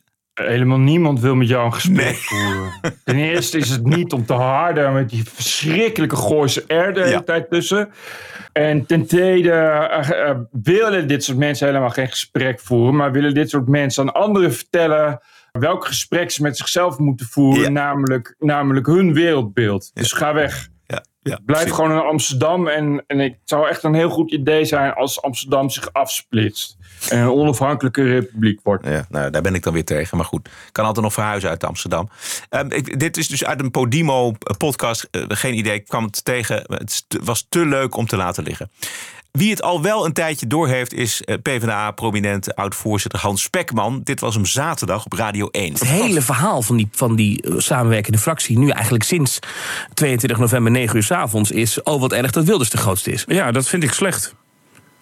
Helemaal 0.46 0.78
niemand 0.78 1.20
wil 1.20 1.34
met 1.34 1.48
jou 1.48 1.64
een 1.64 1.74
gesprek 1.74 2.04
nee. 2.04 2.14
voeren. 2.14 2.72
Ten 3.04 3.16
eerste 3.16 3.58
is 3.58 3.68
het 3.68 3.84
niet 3.84 4.12
om 4.12 4.26
te 4.26 4.32
harden 4.32 4.92
met 4.92 5.10
die 5.10 5.24
verschrikkelijke 5.24 6.16
Gooise 6.16 6.60
R 6.60 6.92
de 6.92 7.00
hele 7.00 7.10
ja. 7.10 7.22
tijd 7.22 7.50
tussen. 7.50 7.90
En 8.52 8.86
ten 8.86 9.06
tweede 9.06 9.50
uh, 9.50 10.10
uh, 10.10 10.30
willen 10.62 11.08
dit 11.08 11.24
soort 11.24 11.38
mensen 11.38 11.66
helemaal 11.66 11.90
geen 11.90 12.08
gesprek 12.08 12.60
voeren, 12.60 12.96
maar 12.96 13.12
willen 13.12 13.34
dit 13.34 13.50
soort 13.50 13.68
mensen 13.68 14.02
aan 14.02 14.14
anderen 14.14 14.52
vertellen 14.52 15.20
welk 15.52 15.86
gesprek 15.86 16.30
ze 16.30 16.42
met 16.42 16.56
zichzelf 16.56 16.98
moeten 16.98 17.26
voeren, 17.26 17.62
ja. 17.62 17.68
namelijk, 17.68 18.34
namelijk 18.38 18.86
hun 18.86 19.14
wereldbeeld. 19.14 19.90
Ja. 19.94 20.02
Dus 20.02 20.12
ga 20.12 20.34
weg. 20.34 20.68
Ja, 21.28 21.40
Blijf 21.44 21.60
precies. 21.60 21.72
gewoon 21.72 21.98
in 21.98 22.06
Amsterdam. 22.06 22.68
En, 22.68 23.04
en 23.06 23.18
het 23.18 23.38
zou 23.44 23.68
echt 23.68 23.82
een 23.82 23.94
heel 23.94 24.10
goed 24.10 24.32
idee 24.32 24.64
zijn 24.64 24.94
als 24.94 25.22
Amsterdam 25.22 25.70
zich 25.70 25.92
afsplitst. 25.92 26.76
En 27.08 27.18
een 27.18 27.30
onafhankelijke 27.30 28.02
republiek 28.02 28.60
wordt. 28.62 28.86
Ja, 28.86 29.06
nou, 29.08 29.30
daar 29.30 29.42
ben 29.42 29.54
ik 29.54 29.62
dan 29.62 29.72
weer 29.72 29.84
tegen. 29.84 30.16
Maar 30.16 30.26
goed, 30.26 30.48
kan 30.72 30.84
altijd 30.84 31.04
nog 31.04 31.14
verhuizen 31.14 31.50
uit 31.50 31.64
Amsterdam. 31.64 32.08
Um, 32.50 32.70
ik, 32.70 33.00
dit 33.00 33.16
is 33.16 33.28
dus 33.28 33.44
uit 33.44 33.60
een 33.60 33.70
Podimo-podcast. 33.70 35.08
Uh, 35.10 35.22
geen 35.28 35.54
idee, 35.54 35.74
ik 35.74 35.86
kwam 35.86 36.04
het 36.04 36.24
tegen. 36.24 36.64
Het 36.66 37.04
was 37.22 37.46
te 37.48 37.66
leuk 37.66 37.96
om 37.96 38.06
te 38.06 38.16
laten 38.16 38.44
liggen. 38.44 38.70
Wie 39.30 39.50
het 39.50 39.62
al 39.62 39.82
wel 39.82 40.04
een 40.04 40.12
tijdje 40.12 40.46
doorheeft 40.46 40.92
is 40.92 41.22
uh, 41.24 41.36
PvdA-prominent 41.42 42.54
oud-voorzitter 42.54 43.20
Hans 43.20 43.42
Spekman. 43.42 44.00
Dit 44.04 44.20
was 44.20 44.34
hem 44.34 44.46
zaterdag 44.46 45.04
op 45.04 45.12
Radio 45.12 45.48
1. 45.48 45.72
Het 45.72 45.84
hele 45.84 46.20
verhaal 46.20 46.62
van 46.62 46.76
die, 46.76 46.88
van 46.92 47.16
die 47.16 47.44
samenwerkende 47.56 48.18
fractie... 48.18 48.58
nu 48.58 48.70
eigenlijk 48.70 49.04
sinds 49.04 49.38
22 49.94 50.38
november 50.38 50.72
9 50.72 50.96
uur 50.96 51.02
s 51.02 51.10
avonds 51.10 51.50
is... 51.50 51.82
oh, 51.82 52.00
wat 52.00 52.12
erg 52.12 52.30
dat 52.30 52.44
Wilders 52.44 52.70
de 52.70 52.76
grootste 52.76 53.10
is. 53.10 53.24
Ja, 53.26 53.50
dat 53.52 53.68
vind 53.68 53.82
ik 53.82 53.92
slecht. 53.92 54.34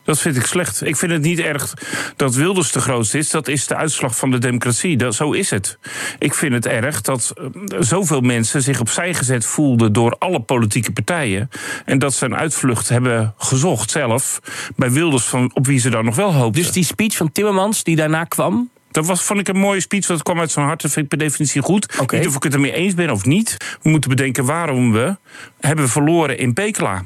Dat 0.06 0.20
vind 0.20 0.36
ik 0.36 0.46
slecht. 0.46 0.86
Ik 0.86 0.96
vind 0.96 1.12
het 1.12 1.22
niet 1.22 1.38
erg 1.38 1.74
dat 2.16 2.34
Wilders 2.34 2.72
de 2.72 2.80
grootste 2.80 3.18
is. 3.18 3.30
Dat 3.30 3.48
is 3.48 3.66
de 3.66 3.76
uitslag 3.76 4.16
van 4.16 4.30
de 4.30 4.38
democratie. 4.38 4.96
Dat, 4.96 5.14
zo 5.14 5.32
is 5.32 5.50
het. 5.50 5.78
Ik 6.18 6.34
vind 6.34 6.52
het 6.52 6.66
erg 6.66 7.00
dat 7.00 7.32
uh, 7.38 7.46
zoveel 7.80 8.20
mensen 8.20 8.62
zich 8.62 8.80
opzij 8.80 9.14
gezet 9.14 9.46
voelden 9.46 9.92
door 9.92 10.16
alle 10.18 10.40
politieke 10.40 10.92
partijen. 10.92 11.50
En 11.84 11.98
dat 11.98 12.14
ze 12.14 12.24
een 12.24 12.36
uitvlucht 12.36 12.88
hebben 12.88 13.34
gezocht 13.38 13.90
zelf 13.90 14.40
bij 14.76 14.90
Wilders 14.90 15.24
van 15.24 15.50
op 15.54 15.66
wie 15.66 15.78
ze 15.78 15.90
dan 15.90 16.04
nog 16.04 16.16
wel 16.16 16.32
hoopten. 16.32 16.62
Dus 16.62 16.72
die 16.72 16.84
speech 16.84 17.16
van 17.16 17.32
Timmermans 17.32 17.84
die 17.84 17.96
daarna 17.96 18.24
kwam, 18.24 18.70
dat 18.96 19.06
was, 19.06 19.22
vond 19.22 19.40
ik 19.40 19.48
een 19.48 19.58
mooie 19.58 19.80
speech, 19.80 20.06
want 20.06 20.18
het 20.18 20.28
kwam 20.28 20.40
uit 20.40 20.50
zijn 20.50 20.66
hart. 20.66 20.82
Dat 20.82 20.90
vind 20.90 21.04
ik 21.04 21.18
per 21.18 21.26
definitie 21.26 21.62
goed. 21.62 21.98
Okay. 22.00 22.18
Niet 22.18 22.28
of 22.28 22.36
ik 22.36 22.42
het 22.42 22.54
ermee 22.54 22.72
eens 22.72 22.94
ben 22.94 23.10
of 23.10 23.24
niet. 23.24 23.56
We 23.82 23.90
moeten 23.90 24.10
bedenken 24.10 24.44
waarom 24.44 24.92
we 24.92 25.16
hebben 25.60 25.88
verloren 25.88 26.38
in 26.38 26.52
Pekela. 26.52 27.04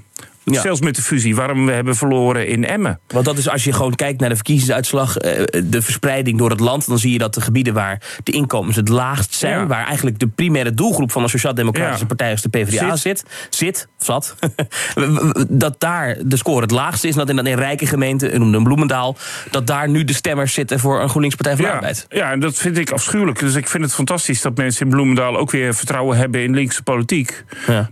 Ja. 0.54 0.60
Zelfs 0.60 0.80
met 0.80 0.96
de 0.96 1.02
fusie, 1.02 1.34
waarom 1.34 1.66
we 1.66 1.72
hebben 1.72 1.96
verloren 1.96 2.48
in 2.48 2.64
Emmen. 2.64 3.00
Want 3.06 3.24
dat 3.24 3.38
is 3.38 3.48
als 3.48 3.64
je 3.64 3.72
gewoon 3.72 3.94
kijkt 3.94 4.20
naar 4.20 4.28
de 4.28 4.34
verkiezingsuitslag, 4.34 5.14
de 5.14 5.82
verspreiding 5.82 6.38
door 6.38 6.50
het 6.50 6.60
land, 6.60 6.88
dan 6.88 6.98
zie 6.98 7.12
je 7.12 7.18
dat 7.18 7.34
de 7.34 7.40
gebieden 7.40 7.74
waar 7.74 8.02
de 8.22 8.32
inkomens 8.32 8.76
het 8.76 8.88
laagst 8.88 9.34
zijn, 9.34 9.58
ja. 9.58 9.66
waar 9.66 9.86
eigenlijk 9.86 10.18
de 10.18 10.26
primaire 10.28 10.74
doelgroep 10.74 11.12
van 11.12 11.22
een 11.22 11.28
sociaal-democratische 11.28 12.00
ja. 12.00 12.06
partij 12.06 12.30
als 12.30 12.42
de 12.42 12.48
PvdA 12.48 12.96
zit, 12.96 13.24
zit, 13.50 13.88
zat, 13.98 14.34
dat 15.48 15.80
daar 15.80 16.16
de 16.22 16.36
score 16.36 16.60
het 16.60 16.70
laagste 16.70 17.08
is. 17.08 17.16
En 17.16 17.26
dat 17.26 17.36
in, 17.38 17.46
in 17.46 17.58
rijke 17.58 17.86
gemeenten, 17.86 18.38
noemde 18.38 18.56
een 18.56 18.64
Bloemendaal, 18.64 19.16
dat 19.50 19.66
daar 19.66 19.88
nu 19.88 20.04
de 20.04 20.12
stemmers 20.12 20.54
zitten 20.54 20.80
voor 20.80 21.02
een 21.02 21.08
GroenLinks 21.08 21.36
Partij 21.36 21.56
van 21.56 21.64
de 21.64 21.70
Arbeid. 21.70 22.06
Ja, 22.08 22.30
en 22.30 22.40
dat 22.40 22.56
vind 22.56 22.78
ik 22.78 22.90
afschuwelijk. 22.90 23.38
Dus 23.38 23.54
ik 23.54 23.68
vind 23.68 23.84
het 23.84 23.94
fantastisch 23.94 24.40
dat 24.40 24.56
mensen 24.56 24.84
in 24.84 24.92
Bloemendaal 24.92 25.36
ook 25.36 25.50
weer 25.50 25.74
vertrouwen 25.74 26.16
hebben 26.16 26.42
in 26.42 26.54
linkse 26.54 26.82
politiek. 26.82 27.44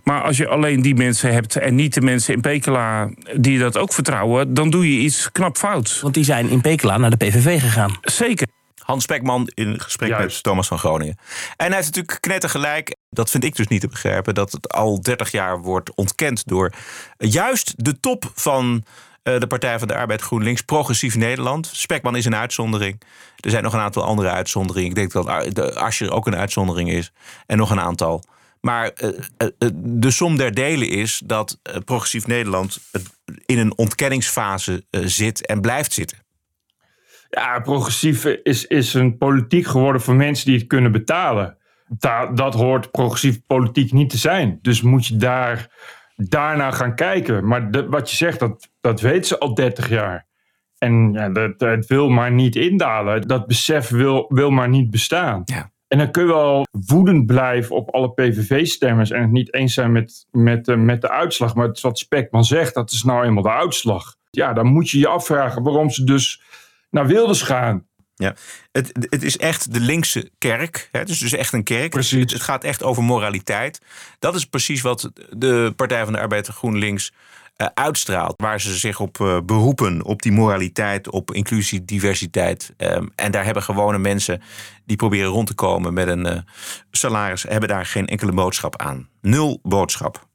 Maar 0.04 0.22
als 0.22 0.36
je 0.36 0.48
alleen 0.48 0.82
die 0.82 0.94
mensen 0.94 1.32
hebt 1.32 1.56
en 1.56 1.74
niet 1.74 1.94
de 1.94 2.00
mensen 2.00 2.34
in 2.34 2.40
Pekela 2.48 3.08
die 3.36 3.58
dat 3.58 3.76
ook 3.76 3.92
vertrouwen, 3.92 4.54
dan 4.54 4.70
doe 4.70 4.94
je 4.94 5.00
iets 5.00 5.32
knap 5.32 5.56
fouts. 5.56 6.00
Want 6.00 6.14
die 6.14 6.24
zijn 6.24 6.48
in 6.48 6.60
Pekela 6.60 6.98
naar 6.98 7.10
de 7.10 7.16
PVV 7.16 7.60
gegaan. 7.60 7.98
Zeker. 8.02 8.46
Hans 8.78 9.02
Spekman 9.02 9.50
in 9.54 9.80
gesprek 9.80 10.08
Juist. 10.08 10.34
met 10.34 10.42
Thomas 10.42 10.68
van 10.68 10.78
Groningen. 10.78 11.18
En 11.56 11.66
hij 11.66 11.74
heeft 11.74 11.86
natuurlijk 11.86 12.20
knettergelijk, 12.20 12.96
dat 13.10 13.30
vind 13.30 13.44
ik 13.44 13.56
dus 13.56 13.66
niet 13.66 13.80
te 13.80 13.88
begrijpen, 13.88 14.34
dat 14.34 14.52
het 14.52 14.72
al 14.72 15.00
30 15.00 15.30
jaar 15.30 15.60
wordt 15.60 15.94
ontkend 15.94 16.46
door 16.46 16.72
juist 17.18 17.74
de 17.76 18.00
top 18.00 18.30
van 18.34 18.84
de 19.22 19.46
Partij 19.48 19.78
van 19.78 19.88
de 19.88 19.96
Arbeid 19.96 20.20
GroenLinks, 20.20 20.62
Progressief 20.62 21.16
Nederland. 21.16 21.70
Spekman 21.72 22.16
is 22.16 22.24
een 22.24 22.36
uitzondering. 22.36 23.00
Er 23.36 23.50
zijn 23.50 23.62
nog 23.62 23.72
een 23.72 23.80
aantal 23.80 24.04
andere 24.04 24.28
uitzonderingen. 24.28 24.88
Ik 24.88 24.94
denk 24.94 25.12
dat 25.12 25.74
Asscher 25.74 26.12
ook 26.12 26.26
een 26.26 26.36
uitzondering 26.36 26.90
is. 26.90 27.12
En 27.46 27.58
nog 27.58 27.70
een 27.70 27.80
aantal. 27.80 28.22
Maar 28.68 28.92
uh, 29.02 29.08
uh, 29.08 29.68
de 29.74 30.10
som 30.10 30.36
der 30.36 30.54
delen 30.54 30.88
is 30.88 31.22
dat 31.24 31.60
Progressief 31.84 32.26
Nederland 32.26 32.78
in 33.46 33.58
een 33.58 33.78
ontkenningsfase 33.78 34.84
zit 34.90 35.46
en 35.46 35.60
blijft 35.60 35.92
zitten. 35.92 36.18
Ja, 37.30 37.60
progressief 37.60 38.24
is, 38.24 38.66
is 38.66 38.94
een 38.94 39.16
politiek 39.16 39.66
geworden 39.66 40.00
voor 40.00 40.14
mensen 40.14 40.46
die 40.46 40.58
het 40.58 40.66
kunnen 40.66 40.92
betalen. 40.92 41.56
Da 41.86 42.26
dat 42.26 42.54
hoort 42.54 42.90
progressief 42.90 43.40
politiek 43.46 43.92
niet 43.92 44.10
te 44.10 44.18
zijn. 44.18 44.58
Dus 44.62 44.82
moet 44.82 45.06
je 45.06 45.16
daar, 45.16 45.68
daarna 46.16 46.70
gaan 46.70 46.94
kijken. 46.94 47.46
Maar 47.46 47.70
de, 47.70 47.88
wat 47.88 48.10
je 48.10 48.16
zegt, 48.16 48.38
dat, 48.38 48.70
dat 48.80 49.00
weet 49.00 49.26
ze 49.26 49.38
al 49.38 49.54
30 49.54 49.88
jaar. 49.88 50.26
En 50.78 51.12
ja, 51.12 51.28
dat, 51.28 51.60
het 51.60 51.86
wil 51.86 52.08
maar 52.08 52.32
niet 52.32 52.56
indalen. 52.56 53.28
Dat 53.28 53.46
besef 53.46 53.88
wil, 53.88 54.26
wil 54.28 54.50
maar 54.50 54.68
niet 54.68 54.90
bestaan. 54.90 55.42
Ja. 55.44 55.70
En 55.88 55.98
dan 55.98 56.10
kun 56.10 56.22
je 56.22 56.32
wel 56.32 56.66
woedend 56.86 57.26
blijven 57.26 57.76
op 57.76 57.90
alle 57.90 58.12
PVV-stemmers 58.12 59.10
en 59.10 59.20
het 59.22 59.30
niet 59.30 59.54
eens 59.54 59.74
zijn 59.74 59.92
met, 59.92 60.26
met, 60.30 60.68
uh, 60.68 60.76
met 60.76 61.00
de 61.00 61.10
uitslag. 61.10 61.54
Maar 61.54 61.66
het 61.66 61.76
is 61.76 61.82
wat 61.82 61.98
Spekman 61.98 62.44
zegt, 62.44 62.74
dat 62.74 62.90
is 62.90 63.02
nou 63.02 63.24
eenmaal 63.24 63.42
de 63.42 63.50
uitslag. 63.50 64.16
Ja, 64.30 64.52
dan 64.52 64.66
moet 64.66 64.90
je 64.90 64.98
je 64.98 65.08
afvragen 65.08 65.62
waarom 65.62 65.90
ze 65.90 66.04
dus 66.04 66.42
naar 66.90 67.06
Wilders 67.06 67.42
gaan. 67.42 67.86
Ja, 68.14 68.34
het, 68.72 69.06
het 69.10 69.22
is 69.22 69.36
echt 69.36 69.72
de 69.72 69.80
linkse 69.80 70.30
kerk. 70.38 70.88
Hè? 70.92 70.98
Het 70.98 71.08
is 71.08 71.18
dus 71.18 71.32
echt 71.32 71.52
een 71.52 71.64
kerk. 71.64 71.90
Precies. 71.90 72.32
Het 72.32 72.42
gaat 72.42 72.64
echt 72.64 72.82
over 72.82 73.02
moraliteit. 73.02 73.80
Dat 74.18 74.34
is 74.34 74.44
precies 74.44 74.80
wat 74.80 75.10
de 75.30 75.72
Partij 75.76 76.04
van 76.04 76.12
de 76.12 76.18
Arbeid 76.18 76.46
GroenLinks 76.46 77.12
eh, 77.12 77.16
uitstraalt. 77.74 78.34
Waar 78.36 78.60
ze 78.60 78.76
zich 78.76 79.00
op 79.00 79.20
eh, 79.20 79.38
beroepen, 79.44 80.04
op 80.04 80.22
die 80.22 80.32
moraliteit, 80.32 81.10
op 81.10 81.32
inclusie, 81.32 81.84
diversiteit. 81.84 82.74
Ehm, 82.76 83.06
en 83.14 83.30
daar 83.30 83.44
hebben 83.44 83.62
gewone 83.62 83.98
mensen 83.98 84.42
die 84.84 84.96
proberen 84.96 85.30
rond 85.30 85.46
te 85.46 85.54
komen 85.54 85.94
met 85.94 86.08
een 86.08 86.26
eh, 86.26 86.38
salaris, 86.90 87.42
hebben 87.42 87.68
daar 87.68 87.86
geen 87.86 88.06
enkele 88.06 88.32
boodschap 88.32 88.82
aan. 88.82 89.08
Nul 89.20 89.60
boodschap. 89.62 90.26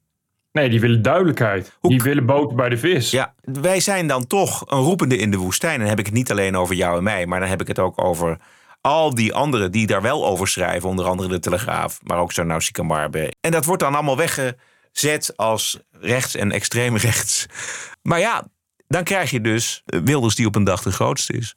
Nee, 0.52 0.68
die 0.68 0.80
willen 0.80 1.02
duidelijkheid. 1.02 1.78
Die 1.80 2.02
willen 2.02 2.26
boter 2.26 2.56
bij 2.56 2.68
de 2.68 2.78
vis. 2.78 3.10
Ja, 3.10 3.34
wij 3.42 3.80
zijn 3.80 4.06
dan 4.06 4.26
toch 4.26 4.70
een 4.70 4.78
roepende 4.78 5.16
in 5.16 5.30
de 5.30 5.36
woestijn. 5.36 5.72
En 5.72 5.80
dan 5.80 5.88
heb 5.88 5.98
ik 5.98 6.06
het 6.06 6.14
niet 6.14 6.30
alleen 6.30 6.56
over 6.56 6.74
jou 6.74 6.96
en 6.96 7.02
mij, 7.02 7.26
maar 7.26 7.40
dan 7.40 7.48
heb 7.48 7.60
ik 7.60 7.66
het 7.66 7.78
ook 7.78 8.04
over 8.04 8.38
al 8.80 9.14
die 9.14 9.34
anderen 9.34 9.72
die 9.72 9.86
daar 9.86 10.02
wel 10.02 10.26
over 10.26 10.48
schrijven. 10.48 10.88
Onder 10.88 11.06
andere 11.06 11.28
de 11.28 11.38
Telegraaf, 11.38 11.98
maar 12.02 12.18
ook 12.18 12.32
zo'n 12.32 12.46
Nausicaa 12.46 12.84
Marbe. 12.84 13.32
En 13.40 13.50
dat 13.50 13.64
wordt 13.64 13.82
dan 13.82 13.94
allemaal 13.94 14.16
weggezet 14.94 15.36
als 15.36 15.78
rechts 15.90 16.36
en 16.36 16.52
extreem 16.52 16.96
rechts. 16.96 17.46
Maar 18.02 18.18
ja, 18.18 18.48
dan 18.88 19.04
krijg 19.04 19.30
je 19.30 19.40
dus 19.40 19.82
Wilders 19.84 20.34
die 20.34 20.46
op 20.46 20.54
een 20.54 20.64
dag 20.64 20.82
de 20.82 20.92
grootste 20.92 21.32
is. 21.32 21.54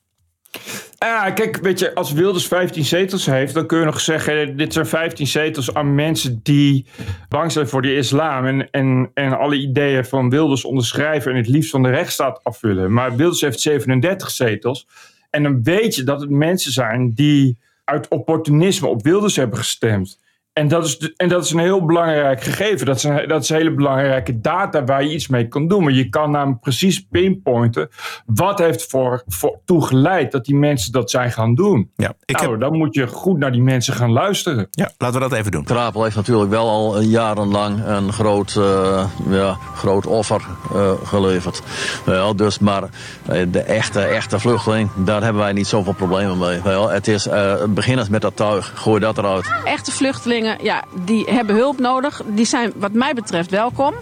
Ja, 0.98 1.32
kijk, 1.32 1.58
weet 1.58 1.80
je, 1.80 1.96
als 1.96 2.14
Wilders 2.14 2.48
15 2.48 2.86
zetels 2.86 3.26
heeft, 3.26 3.54
dan 3.54 3.68
kun 3.68 3.80
je 3.80 3.86
nog 3.86 4.00
zeggen: 4.00 4.58
dit 4.58 4.74
zijn 4.74 4.86
15 4.86 5.28
zetels 5.28 5.74
aan 5.74 5.96
mensen 5.96 6.40
die 6.44 6.86
bang 7.30 7.52
zijn 7.52 7.68
voor 7.68 7.82
de 7.82 7.96
islam. 7.96 8.46
En, 8.46 8.70
en, 8.70 9.12
en 9.14 9.38
alle 9.38 9.56
ideeën 9.56 10.06
van 10.06 10.30
Wilders 10.30 10.66
onderschrijven 10.66 11.32
en 11.32 11.38
het 11.38 11.48
liefst 11.48 11.72
van 11.72 11.84
de 11.84 11.90
rechtsstaat 11.90 12.44
afvullen. 12.44 12.94
Maar 12.94 13.16
Wilders 13.16 13.42
heeft 13.42 13.60
37 13.60 14.32
zetels. 14.32 14.88
En 15.30 15.44
dan 15.44 15.64
weet 15.64 15.96
je 15.96 16.04
dat 16.04 16.22
het 16.22 16.30
mensen 16.30 16.72
zijn 16.72 17.14
die 17.14 17.58
uit 17.84 18.08
opportunisme 18.08 18.88
op 18.88 19.04
Wilders 19.04 19.36
hebben 19.36 19.58
gestemd. 19.58 20.20
En 20.58 20.68
dat, 20.68 20.86
is, 20.86 21.14
en 21.16 21.30
dat 21.30 21.44
is 21.44 21.52
een 21.52 21.60
heel 21.60 21.86
belangrijk 21.86 22.44
gegeven. 22.44 22.86
Dat 22.86 22.96
is, 22.96 23.04
een, 23.04 23.28
dat 23.28 23.44
is 23.44 23.50
hele 23.50 23.74
belangrijke 23.74 24.42
data 24.42 24.84
waar 24.84 25.04
je 25.04 25.14
iets 25.14 25.28
mee 25.28 25.48
kan 25.48 25.68
doen. 25.68 25.84
Maar 25.84 25.94
je 25.94 26.10
kan 26.10 26.32
namelijk 26.32 26.62
precies 26.62 27.08
pinpointen. 27.12 27.90
wat 28.26 28.60
heeft 28.60 28.90
voor, 28.90 29.24
voor 29.28 29.60
toegeleid 29.66 30.32
dat 30.32 30.46
die 30.46 30.56
mensen 30.56 30.92
dat 30.92 31.12
zijn 31.12 31.32
gaan 31.32 31.56
doen. 31.56 31.92
Ja, 31.96 32.14
ik 32.26 32.42
nou, 32.42 32.58
dan 32.58 32.78
moet 32.78 32.96
je 32.96 33.08
goed 33.08 33.38
naar 33.38 33.52
die 33.52 33.62
mensen 33.62 33.94
gaan 33.94 34.12
luisteren. 34.12 34.68
Ja, 34.72 34.92
laten 34.98 35.22
we 35.22 35.30
dat 35.30 35.40
even 35.40 35.52
doen. 35.52 35.64
Trapel 35.64 36.04
heeft 36.04 36.16
natuurlijk 36.16 36.50
wel 36.50 36.70
al 36.70 37.02
jarenlang 37.02 37.86
een 37.86 38.14
groot, 38.14 38.56
uh, 38.58 39.06
ja, 39.30 39.58
groot 39.76 40.06
offer 40.06 40.42
uh, 40.76 40.92
geleverd. 41.04 41.62
Wel, 42.06 42.36
dus, 42.36 42.60
maar 42.60 42.84
eh, 43.26 43.46
de 43.52 43.62
echte, 43.62 44.00
echte 44.00 44.40
vluchteling, 44.40 44.90
daar 44.96 45.24
hebben 45.24 45.42
wij 45.42 45.54
niet 45.54 45.68
zoveel 45.68 45.94
problemen 45.94 46.38
mee. 46.38 46.62
Wel, 46.62 46.90
het 46.90 47.08
is 47.08 47.28
uh, 47.28 47.54
beginnend 47.70 48.10
met 48.10 48.22
dat 48.22 48.36
tuig. 48.36 48.72
Gooi 48.76 49.00
dat 49.00 49.18
eruit. 49.18 49.46
Echte 49.64 49.92
vluchtelingen 49.92 50.47
ja, 50.62 50.84
die 51.06 51.26
hebben 51.26 51.56
hulp 51.56 51.80
nodig. 51.80 52.22
Die 52.28 52.46
zijn 52.46 52.74
wat 52.76 52.92
mij 52.92 53.14
betreft 53.14 53.50
welkom. 53.50 53.94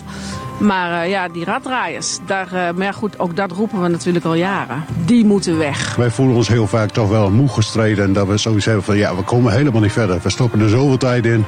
Maar 0.59 1.03
uh, 1.03 1.09
ja, 1.09 1.27
die 1.27 1.43
raddraaiers, 1.43 2.19
daar, 2.25 2.45
uh, 2.45 2.51
maar 2.51 2.85
ja, 2.85 2.91
goed, 2.91 3.19
ook 3.19 3.35
dat 3.35 3.51
roepen 3.51 3.81
we 3.81 3.87
natuurlijk 3.87 4.25
al 4.25 4.33
jaren. 4.33 4.85
Die 5.05 5.25
moeten 5.25 5.57
weg. 5.57 5.95
Wij 5.95 6.11
voelen 6.11 6.35
ons 6.35 6.47
heel 6.47 6.67
vaak 6.67 6.91
toch 6.91 7.09
wel 7.09 7.31
moe 7.31 7.47
gestreden. 7.47 8.03
En 8.03 8.13
dat 8.13 8.27
we 8.27 8.37
sowieso 8.37 8.67
hebben 8.67 8.85
van 8.85 8.97
ja, 8.97 9.15
we 9.15 9.23
komen 9.23 9.53
helemaal 9.53 9.81
niet 9.81 9.91
verder. 9.91 10.21
We 10.21 10.29
stoppen 10.29 10.59
er 10.59 10.69
zoveel 10.69 10.97
tijd 10.97 11.25
in. 11.25 11.45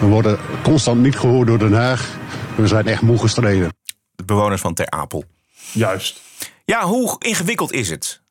We 0.00 0.06
worden 0.06 0.38
constant 0.62 1.00
niet 1.00 1.16
gehoord 1.16 1.46
door 1.46 1.58
Den 1.58 1.72
Haag. 1.72 2.16
We 2.56 2.66
zijn 2.66 2.86
echt 2.86 3.02
moe 3.02 3.18
gestreden. 3.18 3.72
De 4.14 4.24
bewoners 4.24 4.60
van 4.60 4.74
Ter 4.74 4.90
Apel. 4.90 5.24
Juist. 5.72 6.20
Ja, 6.64 6.84
hoe 6.84 7.16
ingewikkeld 7.18 7.72
is 7.72 7.90
het? 7.90 8.22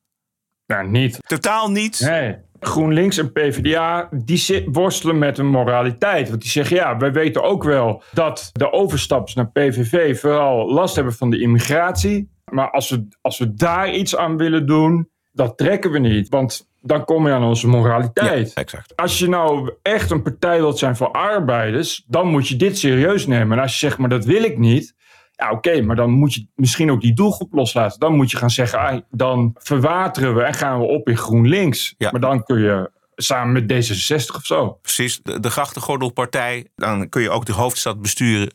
Nou, 0.67 0.87
niet. 0.87 1.17
Totaal 1.27 1.71
niet? 1.71 1.99
Nee. 1.99 2.35
GroenLinks 2.65 3.17
en 3.17 3.31
PvdA, 3.31 4.09
die 4.11 4.69
worstelen 4.71 5.17
met 5.17 5.37
een 5.37 5.47
moraliteit. 5.49 6.29
Want 6.29 6.41
die 6.41 6.49
zeggen, 6.49 6.75
ja, 6.75 6.97
wij 6.97 7.11
weten 7.11 7.43
ook 7.43 7.63
wel 7.63 8.03
dat 8.11 8.49
de 8.51 8.71
overstaps 8.71 9.33
naar 9.33 9.51
PVV 9.51 10.19
vooral 10.19 10.73
last 10.73 10.95
hebben 10.95 11.13
van 11.13 11.29
de 11.29 11.39
immigratie. 11.39 12.31
Maar 12.51 12.71
als 12.71 12.89
we, 12.89 13.07
als 13.21 13.37
we 13.37 13.53
daar 13.53 13.93
iets 13.93 14.15
aan 14.15 14.37
willen 14.37 14.67
doen, 14.67 15.09
dat 15.31 15.57
trekken 15.57 15.91
we 15.91 15.99
niet. 15.99 16.29
Want 16.29 16.71
dan 16.81 17.05
kom 17.05 17.27
je 17.27 17.33
aan 17.33 17.43
onze 17.43 17.67
moraliteit. 17.67 18.51
Ja, 18.55 18.61
exact. 18.61 18.95
Als 18.95 19.19
je 19.19 19.29
nou 19.29 19.73
echt 19.81 20.11
een 20.11 20.21
partij 20.21 20.59
wilt 20.59 20.77
zijn 20.77 20.95
voor 20.95 21.11
arbeiders, 21.11 22.03
dan 22.07 22.27
moet 22.27 22.47
je 22.47 22.55
dit 22.55 22.77
serieus 22.77 23.27
nemen. 23.27 23.57
En 23.57 23.63
als 23.63 23.71
je 23.71 23.85
zegt, 23.85 23.97
maar 23.97 24.09
dat 24.09 24.25
wil 24.25 24.43
ik 24.43 24.57
niet, 24.57 24.95
ja, 25.43 25.51
oké, 25.51 25.81
maar 25.81 25.95
dan 25.95 26.11
moet 26.11 26.33
je 26.33 26.47
misschien 26.55 26.91
ook 26.91 27.01
die 27.01 27.13
doelgroep 27.13 27.53
loslaten. 27.53 27.99
Dan 27.99 28.15
moet 28.15 28.31
je 28.31 28.37
gaan 28.37 28.49
zeggen, 28.49 28.79
ah, 28.79 28.99
dan 29.11 29.55
verwateren 29.57 30.35
we 30.35 30.41
en 30.41 30.53
gaan 30.53 30.79
we 30.79 30.85
op 30.85 31.09
in 31.09 31.17
GroenLinks. 31.17 31.93
Ja. 31.97 32.11
Maar 32.11 32.21
dan 32.21 32.43
kun 32.43 32.59
je 32.59 32.91
samen 33.15 33.53
met 33.53 33.73
D66 33.73 34.35
of 34.35 34.45
zo. 34.45 34.77
Precies, 34.81 35.19
de, 35.23 35.39
de 35.39 35.49
grachtengordelpartij. 35.49 36.67
Dan 36.75 37.09
kun 37.09 37.21
je 37.21 37.29
ook 37.29 37.45
de 37.45 37.53
hoofdstad 37.53 38.01
besturen 38.01 38.53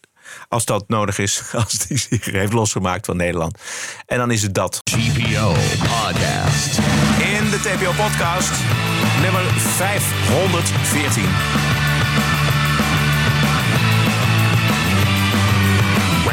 als 0.48 0.64
dat 0.64 0.88
nodig 0.88 1.18
is. 1.18 1.42
Als 1.54 1.86
die 1.86 1.98
zich 1.98 2.24
heeft 2.24 2.52
losgemaakt 2.52 3.06
van 3.06 3.16
Nederland. 3.16 3.58
En 4.06 4.18
dan 4.18 4.30
is 4.30 4.42
het 4.42 4.54
dat. 4.54 4.80
TPO 4.82 5.52
Podcast. 5.78 6.78
In 7.18 7.50
de 7.50 7.60
TPO 7.62 7.92
Podcast, 7.92 8.52
nummer 9.22 9.42
514. 9.42 11.77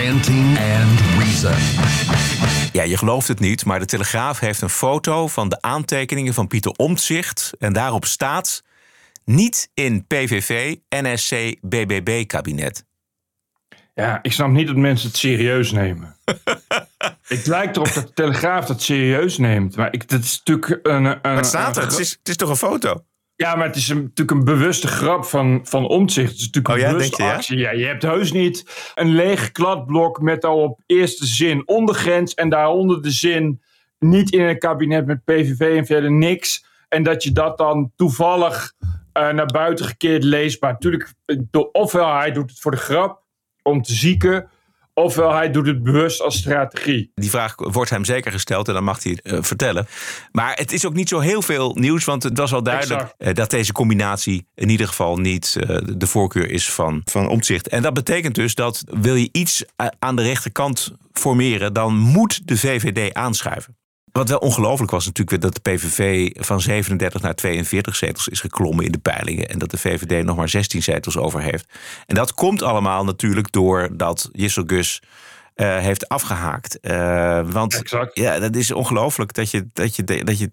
Ranting 0.05 0.57
and 0.57 0.99
Reason. 1.17 1.55
Ja, 2.71 2.83
je 2.83 2.97
gelooft 2.97 3.27
het 3.27 3.39
niet, 3.39 3.65
maar 3.65 3.79
de 3.79 3.85
Telegraaf 3.85 4.39
heeft 4.39 4.61
een 4.61 4.69
foto 4.69 5.27
van 5.27 5.49
de 5.49 5.61
aantekeningen 5.61 6.33
van 6.33 6.47
Pieter 6.47 6.71
Omtzigt. 6.71 7.53
En 7.59 7.73
daarop 7.73 8.05
staat: 8.05 8.63
niet 9.23 9.69
in 9.73 10.07
PVV, 10.07 10.75
NSC, 10.89 11.55
BBB-kabinet. 11.61 12.85
Ja, 13.93 14.19
ik 14.21 14.31
snap 14.31 14.49
niet 14.49 14.67
dat 14.67 14.75
mensen 14.75 15.07
het 15.07 15.17
serieus 15.17 15.71
nemen. 15.71 16.15
het 17.21 17.45
lijkt 17.45 17.75
erop 17.75 17.93
dat 17.93 18.07
de 18.07 18.13
Telegraaf 18.13 18.65
dat 18.65 18.81
serieus 18.81 19.37
neemt. 19.37 19.75
Maar 19.75 19.93
ik, 19.93 20.07
dat 20.09 20.23
is 20.23 20.41
natuurlijk 20.43 20.87
een. 20.87 21.05
een 21.05 21.35
Wat 21.35 21.45
staat 21.45 21.77
er? 21.77 21.83
Het 21.83 21.99
is, 21.99 22.11
het 22.11 22.29
is 22.29 22.35
toch 22.35 22.49
een 22.49 22.55
foto? 22.55 23.03
Ja, 23.35 23.55
maar 23.55 23.67
het 23.67 23.75
is 23.75 23.89
een, 23.89 24.01
natuurlijk 24.01 24.31
een 24.31 24.43
bewuste 24.43 24.87
grap 24.87 25.25
van, 25.25 25.59
van 25.63 25.87
omzicht. 25.87 26.31
Het 26.31 26.39
is 26.39 26.45
natuurlijk 26.45 26.75
oh, 26.75 26.75
een 26.75 26.89
ja, 26.89 26.91
bewuste 26.91 27.23
je, 27.23 27.29
ja? 27.29 27.35
actie. 27.35 27.57
Ja, 27.57 27.71
je 27.71 27.85
hebt 27.85 28.03
heus 28.03 28.31
niet 28.31 28.91
een 28.95 29.09
leeg 29.09 29.51
kladblok 29.51 30.21
met 30.21 30.45
al 30.45 30.61
op 30.61 30.81
eerste 30.85 31.25
zin 31.25 31.67
ondergrens 31.67 32.33
en 32.33 32.49
daaronder 32.49 33.01
de 33.01 33.11
zin 33.11 33.61
niet 33.99 34.31
in 34.31 34.41
een 34.41 34.59
kabinet 34.59 35.05
met 35.05 35.23
PVV 35.23 35.77
en 35.77 35.85
verder 35.85 36.11
niks. 36.11 36.65
En 36.89 37.03
dat 37.03 37.23
je 37.23 37.31
dat 37.31 37.57
dan 37.57 37.91
toevallig 37.95 38.73
uh, 38.81 39.29
naar 39.29 39.45
buiten 39.45 39.85
gekeerd 39.85 40.23
leest. 40.23 40.61
Maar 40.61 40.71
natuurlijk, 40.71 41.13
ofwel 41.71 42.13
hij 42.13 42.31
doet 42.31 42.49
het 42.49 42.59
voor 42.59 42.71
de 42.71 42.77
grap, 42.77 43.23
om 43.61 43.81
te 43.81 43.93
zieken. 43.93 44.49
Ofwel 44.97 45.33
hij 45.33 45.51
doet 45.51 45.67
het 45.67 45.83
bewust 45.83 46.21
als 46.21 46.37
strategie. 46.37 47.11
Die 47.15 47.29
vraag 47.29 47.53
wordt 47.57 47.89
hem 47.89 48.05
zeker 48.05 48.31
gesteld 48.31 48.67
en 48.67 48.73
dan 48.73 48.83
mag 48.83 49.03
hij 49.03 49.19
het 49.21 49.33
uh, 49.33 49.43
vertellen. 49.43 49.87
Maar 50.31 50.53
het 50.53 50.71
is 50.71 50.85
ook 50.85 50.93
niet 50.93 51.09
zo 51.09 51.19
heel 51.19 51.41
veel 51.41 51.75
nieuws, 51.79 52.05
want 52.05 52.23
het 52.23 52.37
was 52.37 52.51
wel 52.51 52.63
duidelijk 52.63 53.13
uh, 53.17 53.33
dat 53.33 53.49
deze 53.49 53.71
combinatie 53.71 54.47
in 54.53 54.69
ieder 54.69 54.87
geval 54.87 55.17
niet 55.17 55.55
uh, 55.59 55.77
de 55.97 56.07
voorkeur 56.07 56.49
is 56.49 56.71
van, 56.71 57.01
van 57.05 57.27
omzicht. 57.27 57.67
En 57.67 57.81
dat 57.81 57.93
betekent 57.93 58.35
dus 58.35 58.55
dat 58.55 58.83
wil 58.89 59.15
je 59.15 59.29
iets 59.31 59.63
aan 59.99 60.15
de 60.15 60.23
rechterkant 60.23 60.91
formeren, 61.11 61.73
dan 61.73 61.95
moet 61.95 62.47
de 62.47 62.57
VVD 62.57 63.13
aanschuiven. 63.13 63.77
Wat 64.17 64.29
wel 64.29 64.37
ongelooflijk 64.37 64.91
was 64.91 65.05
natuurlijk 65.05 65.41
dat 65.41 65.53
de 65.53 65.71
PVV 65.71 66.29
van 66.33 66.61
37 66.61 67.21
naar 67.21 67.35
42 67.35 67.95
zetels 67.95 68.27
is 68.27 68.39
geklommen 68.39 68.85
in 68.85 68.91
de 68.91 68.97
peilingen. 68.97 69.49
En 69.49 69.59
dat 69.59 69.71
de 69.71 69.77
VVD 69.77 70.25
nog 70.25 70.35
maar 70.35 70.49
16 70.49 70.83
zetels 70.83 71.17
over 71.17 71.41
heeft. 71.41 71.65
En 72.05 72.15
dat 72.15 72.33
komt 72.33 72.61
allemaal 72.61 73.03
natuurlijk 73.03 73.51
doordat 73.51 74.29
Jissel 74.31 74.63
Gus 74.67 75.01
uh, 75.55 75.77
heeft 75.77 76.09
afgehaakt. 76.09 76.77
Uh, 76.81 77.49
want 77.49 77.79
exact. 77.79 78.17
ja, 78.17 78.39
dat 78.39 78.55
is 78.55 78.71
ongelooflijk 78.71 79.33
dat 79.33 79.51
je, 79.51 79.69
dat 79.73 79.95
je, 79.95 80.03
dat 80.03 80.39
je. 80.39 80.51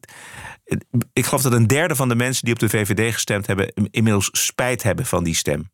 Ik 1.12 1.25
geloof 1.25 1.42
dat 1.42 1.53
een 1.53 1.66
derde 1.66 1.96
van 1.96 2.09
de 2.09 2.14
mensen 2.14 2.44
die 2.44 2.55
op 2.55 2.61
de 2.61 2.68
VVD 2.68 3.12
gestemd 3.12 3.46
hebben, 3.46 3.72
inmiddels 3.90 4.29
spijt 4.33 4.83
hebben 4.83 5.07
van 5.07 5.25
die 5.25 5.35
stem. 5.35 5.70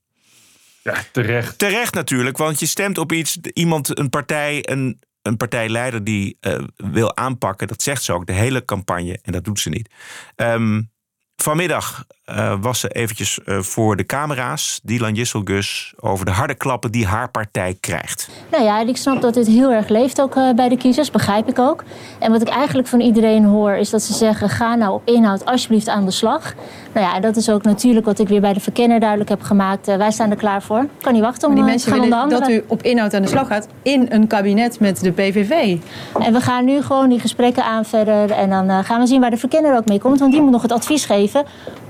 Ja, 0.83 1.05
terecht. 1.12 1.59
Terecht 1.59 1.94
natuurlijk, 1.94 2.37
want 2.37 2.61
je 2.61 2.66
stemt 2.66 2.98
op 2.98 3.12
iets, 3.12 3.38
iemand, 3.53 3.98
een 3.98 4.11
partij, 4.11 4.59
een, 4.62 4.98
een 5.29 5.37
partijleider 5.37 6.05
die 6.05 6.37
uh, 6.41 6.59
wil 6.77 7.17
aanpakken. 7.17 7.69
Dat 7.69 7.83
zegt 7.83 8.03
ze 8.03 8.12
ook, 8.12 8.27
de 8.27 8.33
hele 8.33 8.64
campagne. 8.64 9.19
En 9.23 9.33
dat 9.33 9.45
doet 9.45 9.61
ze 9.61 9.69
niet. 9.69 9.91
Um, 10.37 10.91
vanmiddag 11.37 12.05
uh, 12.31 12.55
was 12.61 12.81
ze 12.81 12.88
eventjes 12.88 13.38
uh, 13.47 13.59
voor 13.59 13.97
de 13.97 14.07
camera's. 14.07 14.81
Dylan 14.83 15.14
Jisselgus 15.14 15.95
over 16.01 16.25
de 16.25 16.31
harde 16.31 16.55
klappen 16.55 16.91
die 16.91 17.07
haar 17.07 17.31
partij 17.31 17.77
krijgt. 17.81 18.29
Nou 18.51 18.64
ja, 18.64 18.81
ik 18.81 18.97
snap 18.97 19.21
dat 19.21 19.35
dit 19.35 19.47
heel 19.47 19.71
erg 19.71 19.88
leeft 19.88 20.21
ook 20.21 20.37
uh, 20.37 20.53
bij 20.53 20.69
de 20.69 20.77
kiezers. 20.77 21.11
Begrijp 21.11 21.49
ik 21.49 21.59
ook. 21.59 21.85
En 22.19 22.31
wat 22.31 22.41
ik 22.41 22.49
eigenlijk 22.49 22.88
van 22.88 23.01
iedereen 23.01 23.45
hoor 23.45 23.73
is 23.73 23.91
dat 23.91 24.03
ze 24.03 24.12
zeggen... 24.12 24.49
ga 24.49 24.75
nou 24.75 24.95
op 24.95 25.03
inhoud 25.05 25.45
alsjeblieft 25.45 25.88
aan 25.88 26.05
de 26.05 26.11
slag. 26.11 26.55
Nou 26.93 27.07
ja, 27.07 27.14
en 27.14 27.23
dat 27.23 27.37
is 27.37 27.51
ook 27.51 27.62
natuurlijk 27.62 28.07
wat 28.07 28.19
ik 28.19 28.29
weer 28.29 28.41
bij 28.41 28.53
de 28.53 28.61
verkenner 28.61 29.01
duidelijk 29.01 29.31
heb 29.31 29.43
gemaakt. 29.43 29.87
wij 29.87 30.11
staan 30.11 30.31
er 30.31 30.37
klaar 30.37 30.62
voor. 30.62 30.81
Ik 30.81 30.88
kan 31.01 31.12
niet 31.12 31.23
wachten 31.23 31.49
om 31.49 31.55
maar 31.55 31.62
die 31.62 31.73
mensen 31.73 31.93
te 31.93 32.11
gaan 32.11 32.29
dat 32.29 32.49
u 32.49 32.64
op 32.67 32.83
inhoud 32.83 33.14
aan 33.14 33.23
de 33.23 33.29
slag 33.29 33.47
gaat 33.47 33.69
in 33.83 34.07
een 34.09 34.27
kabinet 34.27 34.81
met 34.81 35.01
de 35.01 35.12
PVV. 35.12 35.79
En 36.21 36.33
we 36.33 36.41
gaan 36.41 36.64
nu 36.64 36.83
gewoon 36.83 37.09
die 37.09 37.21
gesprekken 37.21 37.64
aan 37.64 37.85
verder. 37.85 38.31
En 38.31 38.51
dan 38.51 38.85
gaan 38.85 39.01
we 39.01 39.07
zien 39.07 39.21
waar 39.21 39.31
de 39.31 39.37
verkenner 39.37 39.77
ook 39.77 39.87
mee 39.87 40.01
komt. 40.01 40.19
Want 40.19 40.33
die 40.33 40.43
moet 40.43 40.51
nog 40.51 40.62
het 40.62 40.73
advies 40.73 41.05
geven 41.05 41.45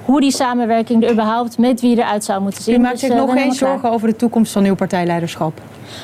hoe 0.09 0.21
die 0.21 0.31
samenwerking 0.33 1.05
er 1.05 1.11
überhaupt 1.13 1.59
met 1.59 1.81
wie 1.81 1.97
eruit 1.99 2.25
zou 2.25 2.41
moeten 2.41 2.63
zien. 2.63 2.75
U 2.75 2.79
maakt 2.79 2.93
Dus, 2.93 3.01
zich 3.01 3.11
eh, 3.11 3.17
nog 3.17 3.33
geen 3.33 3.43
klaar. 3.43 3.55
zorgen 3.55 3.91
over 3.91 4.09
de 4.09 4.17
toekomst 4.17 4.53
van 4.53 4.65
uw 4.65 4.75
partijleiderschap? 4.75 5.61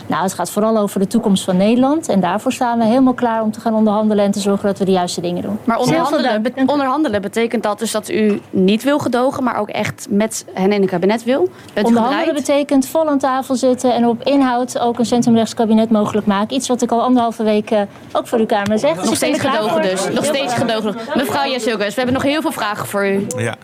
Nou, 0.07 0.23
het 0.23 0.33
gaat 0.33 0.51
vooral 0.51 0.79
over 0.79 1.01
de 1.01 1.07
toekomst 1.07 1.45
van 1.45 1.57
Nederland. 1.57 2.09
En 2.09 2.21
daarvoor 2.21 2.53
staan 2.53 2.79
we 2.79 2.85
helemaal 2.85 3.13
klaar 3.15 3.43
om 3.43 3.51
te 3.53 3.61
gaan 3.61 3.75
onderhandelen 3.75 4.25
en 4.25 4.31
te 4.31 4.41
zorgen 4.41 4.67
dat 4.67 4.79
we 4.79 4.85
de 4.85 4.91
juiste 4.91 5.21
dingen 5.21 5.43
doen. 5.43 5.59
Maar 5.65 5.79
onderhandelen, 5.79 6.43
be- 6.43 6.53
onderhandelen 6.67 7.23
betekent 7.23 7.63
dat 7.63 7.79
dus 7.79 7.91
dat 7.91 8.11
u 8.11 8.41
niet 8.51 8.83
wil 8.83 8.99
gedogen, 8.99 9.45
maar 9.45 9.57
ook 9.59 9.69
echt 9.69 10.07
met 10.11 10.45
hen 10.55 10.73
in 10.73 10.83
een 10.83 10.89
kabinet 10.89 11.25
wil? 11.25 11.49
Bent 11.75 11.87
Onderhandelen 11.87 12.35
betekent 12.35 12.87
vol 12.87 13.09
aan 13.09 13.19
tafel 13.19 13.55
zitten 13.57 13.95
en 13.95 14.07
op 14.07 14.23
inhoud 14.23 14.79
ook 14.79 14.99
een 14.99 15.05
centrumrechts 15.07 15.55
kabinet 15.55 15.91
mogelijk 15.91 16.27
maken. 16.27 16.57
Iets 16.57 16.69
wat 16.69 16.83
ik 16.83 16.91
al 16.93 17.03
anderhalve 17.03 17.43
week 17.43 17.71
eh, 17.71 17.81
ook 18.13 18.27
voor 18.29 18.39
uw 18.39 18.47
Kamer 18.47 18.79
zeg. 18.79 18.91
Dus 18.95 19.01
Nog 19.03 19.11
er 19.11 19.17
steeds 19.17 19.41
gedogen 19.41 19.71
voor. 19.71 19.83
dus. 19.83 20.09
Nog 20.15 20.25
steeds 20.25 20.55
gedogen. 20.55 20.95
Mevrouw 21.15 21.51
Jessilkes, 21.51 21.89
we 21.89 21.95
hebben 21.95 22.15
nog 22.15 22.23
heel 22.23 22.41
veel 22.41 22.53
vragen 22.53 22.87
voor 22.87 23.07
u. 23.07 23.27
Ja. 23.37 23.55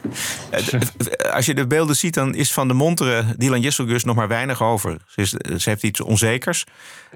Eh, 0.51 1.33
Als 1.33 1.47
je 1.47 1.55
de 1.55 1.67
beelden 1.67 1.97
ziet, 1.97 2.15
dan 2.15 2.35
is 2.35 2.53
van 2.53 2.69
de 2.69 2.75
montere 2.75 3.25
Dylan 3.37 3.61
Jesselgus 3.61 4.05
nog 4.05 4.17
maar 4.17 4.29
weinig 4.29 4.63
over. 4.63 4.97
Ze, 5.07 5.21
is, 5.21 5.31
ze 5.31 5.69
heeft 5.69 5.83
iets 5.83 6.01
onzekers. 6.01 6.65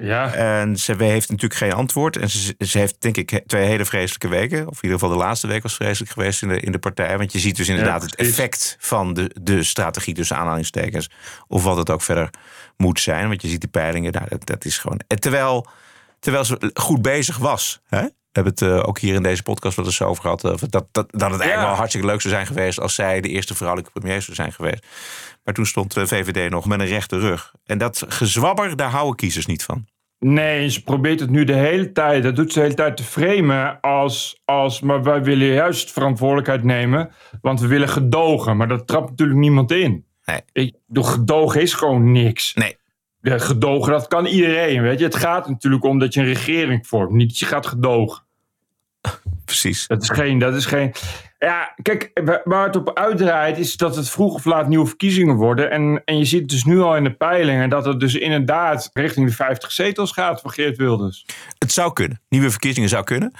Ja. 0.00 0.32
En 0.32 0.76
ze 0.76 0.94
heeft 0.98 1.28
natuurlijk 1.28 1.60
geen 1.60 1.72
antwoord. 1.72 2.16
En 2.16 2.30
ze, 2.30 2.54
ze 2.58 2.78
heeft 2.78 2.96
denk 2.98 3.16
ik 3.16 3.42
twee 3.46 3.64
hele 3.66 3.84
vreselijke 3.84 4.28
weken. 4.28 4.68
Of 4.68 4.76
in 4.76 4.82
ieder 4.82 4.98
geval 4.98 5.16
de 5.16 5.22
laatste 5.22 5.46
week 5.46 5.62
was 5.62 5.74
vreselijk 5.74 6.12
geweest 6.12 6.42
in 6.42 6.48
de, 6.48 6.60
in 6.60 6.72
de 6.72 6.78
partij. 6.78 7.18
Want 7.18 7.32
je 7.32 7.38
ziet 7.38 7.56
dus 7.56 7.68
inderdaad 7.68 8.02
het 8.02 8.14
effect 8.14 8.76
van 8.80 9.14
de, 9.14 9.30
de 9.42 9.62
strategie 9.62 10.14
tussen 10.14 10.36
aanhalingstekens. 10.36 11.10
Of 11.46 11.62
wat 11.62 11.76
het 11.76 11.90
ook 11.90 12.02
verder 12.02 12.30
moet 12.76 13.00
zijn. 13.00 13.28
Want 13.28 13.42
je 13.42 13.48
ziet 13.48 13.60
die 13.60 13.70
peilingen, 13.70 14.12
nou, 14.12 14.26
dat, 14.28 14.46
dat 14.46 14.64
is 14.64 14.78
gewoon... 14.78 15.00
Terwijl, 15.18 15.66
terwijl 16.20 16.44
ze 16.44 16.70
goed 16.74 17.02
bezig 17.02 17.38
was. 17.38 17.80
Hè? 17.88 18.06
We 18.34 18.40
hebben 18.40 18.66
het 18.68 18.80
eh, 18.82 18.88
ook 18.88 18.98
hier 18.98 19.14
in 19.14 19.22
deze 19.22 19.42
podcast 19.42 19.76
wel 19.76 19.84
eens 19.84 20.02
over 20.02 20.22
gehad. 20.22 20.44
eh, 20.44 20.50
dat, 20.50 20.70
dat, 20.70 20.88
dat 20.92 21.30
het 21.30 21.40
eigenlijk 21.40 21.60
wel 21.60 21.76
hartstikke 21.76 22.06
leuk 22.06 22.20
zou 22.20 22.34
zijn 22.34 22.46
geweest... 22.46 22.80
als 22.80 22.94
zij 22.94 23.20
de 23.20 23.28
eerste 23.28 23.54
vrouwelijke 23.54 23.92
premier 23.92 24.22
zou 24.22 24.34
zijn 24.36 24.52
geweest. 24.52 24.86
Maar 25.44 25.54
toen 25.54 25.66
stond 25.66 25.94
de 25.94 26.06
VVD 26.06 26.50
nog 26.50 26.66
met 26.66 26.80
een 26.80 26.86
rechte 26.86 27.18
rug. 27.18 27.52
En 27.66 27.78
dat 27.78 28.04
gezwabber, 28.08 28.76
daar 28.76 28.90
houden 28.90 29.16
kiezers 29.16 29.46
niet 29.46 29.64
van. 29.64 29.86
Nee, 30.18 30.70
ze 30.70 30.82
probeert 30.82 31.20
het 31.20 31.30
nu 31.30 31.44
de 31.44 31.54
hele 31.54 31.92
tijd, 31.92 32.22
dat 32.22 32.36
doet 32.36 32.52
ze 32.52 32.58
de 32.58 32.64
hele 32.64 32.76
tijd 32.76 32.96
te 32.96 33.02
framen 33.02 33.80
als, 33.80 34.40
als 34.44 34.80
maar 34.80 35.02
wij 35.02 35.22
willen 35.22 35.46
juist 35.46 35.92
verantwoordelijkheid 35.92 36.62
nemen, 36.62 37.10
want 37.40 37.60
we 37.60 37.66
willen 37.66 37.88
gedogen. 37.88 38.56
Maar 38.56 38.68
dat 38.68 38.86
trapt 38.86 39.10
natuurlijk 39.10 39.38
niemand 39.38 39.70
in. 39.70 40.04
Nee. 40.24 40.40
Ik, 40.52 40.74
de 40.86 41.02
gedogen 41.02 41.60
is 41.60 41.74
gewoon 41.74 42.12
niks. 42.12 42.54
Nee. 42.54 42.76
De 43.18 43.38
gedogen, 43.38 43.92
dat 43.92 44.08
kan 44.08 44.26
iedereen, 44.26 44.82
weet 44.82 44.98
je. 44.98 45.04
Het 45.04 45.16
gaat 45.16 45.48
natuurlijk 45.48 45.84
om 45.84 45.98
dat 45.98 46.14
je 46.14 46.20
een 46.20 46.26
regering 46.26 46.86
vormt, 46.86 47.12
niet 47.12 47.28
dat 47.28 47.38
je 47.38 47.46
gaat 47.46 47.66
gedogen. 47.66 48.23
Precies. 49.44 49.86
Dat 49.86 50.02
is 50.02 50.08
geen, 50.08 50.38
dat 50.38 50.54
is 50.54 50.66
geen... 50.66 50.92
Ja, 51.38 51.74
kijk, 51.82 52.10
wa- 52.24 52.40
waar 52.44 52.66
het 52.66 52.76
op 52.76 52.98
uitdraait 52.98 53.58
is 53.58 53.76
dat 53.76 53.96
het 53.96 54.10
vroeg 54.10 54.34
of 54.34 54.44
laat 54.44 54.68
nieuwe 54.68 54.86
verkiezingen 54.86 55.36
worden. 55.36 55.70
En, 55.70 56.02
en 56.04 56.18
je 56.18 56.24
ziet 56.24 56.48
dus 56.48 56.64
nu 56.64 56.80
al 56.80 56.96
in 56.96 57.04
de 57.04 57.14
peilingen 57.14 57.68
dat 57.68 57.84
het 57.84 58.00
dus 58.00 58.14
inderdaad 58.14 58.90
richting 58.92 59.26
de 59.26 59.32
50 59.32 59.72
zetels 59.72 60.12
gaat 60.12 60.40
van 60.40 60.50
Geert 60.50 60.76
Wilders. 60.76 61.26
Het 61.58 61.72
zou 61.72 61.92
kunnen. 61.92 62.20
Nieuwe 62.28 62.50
verkiezingen 62.50 62.88
zou 62.88 63.04
kunnen. 63.04 63.32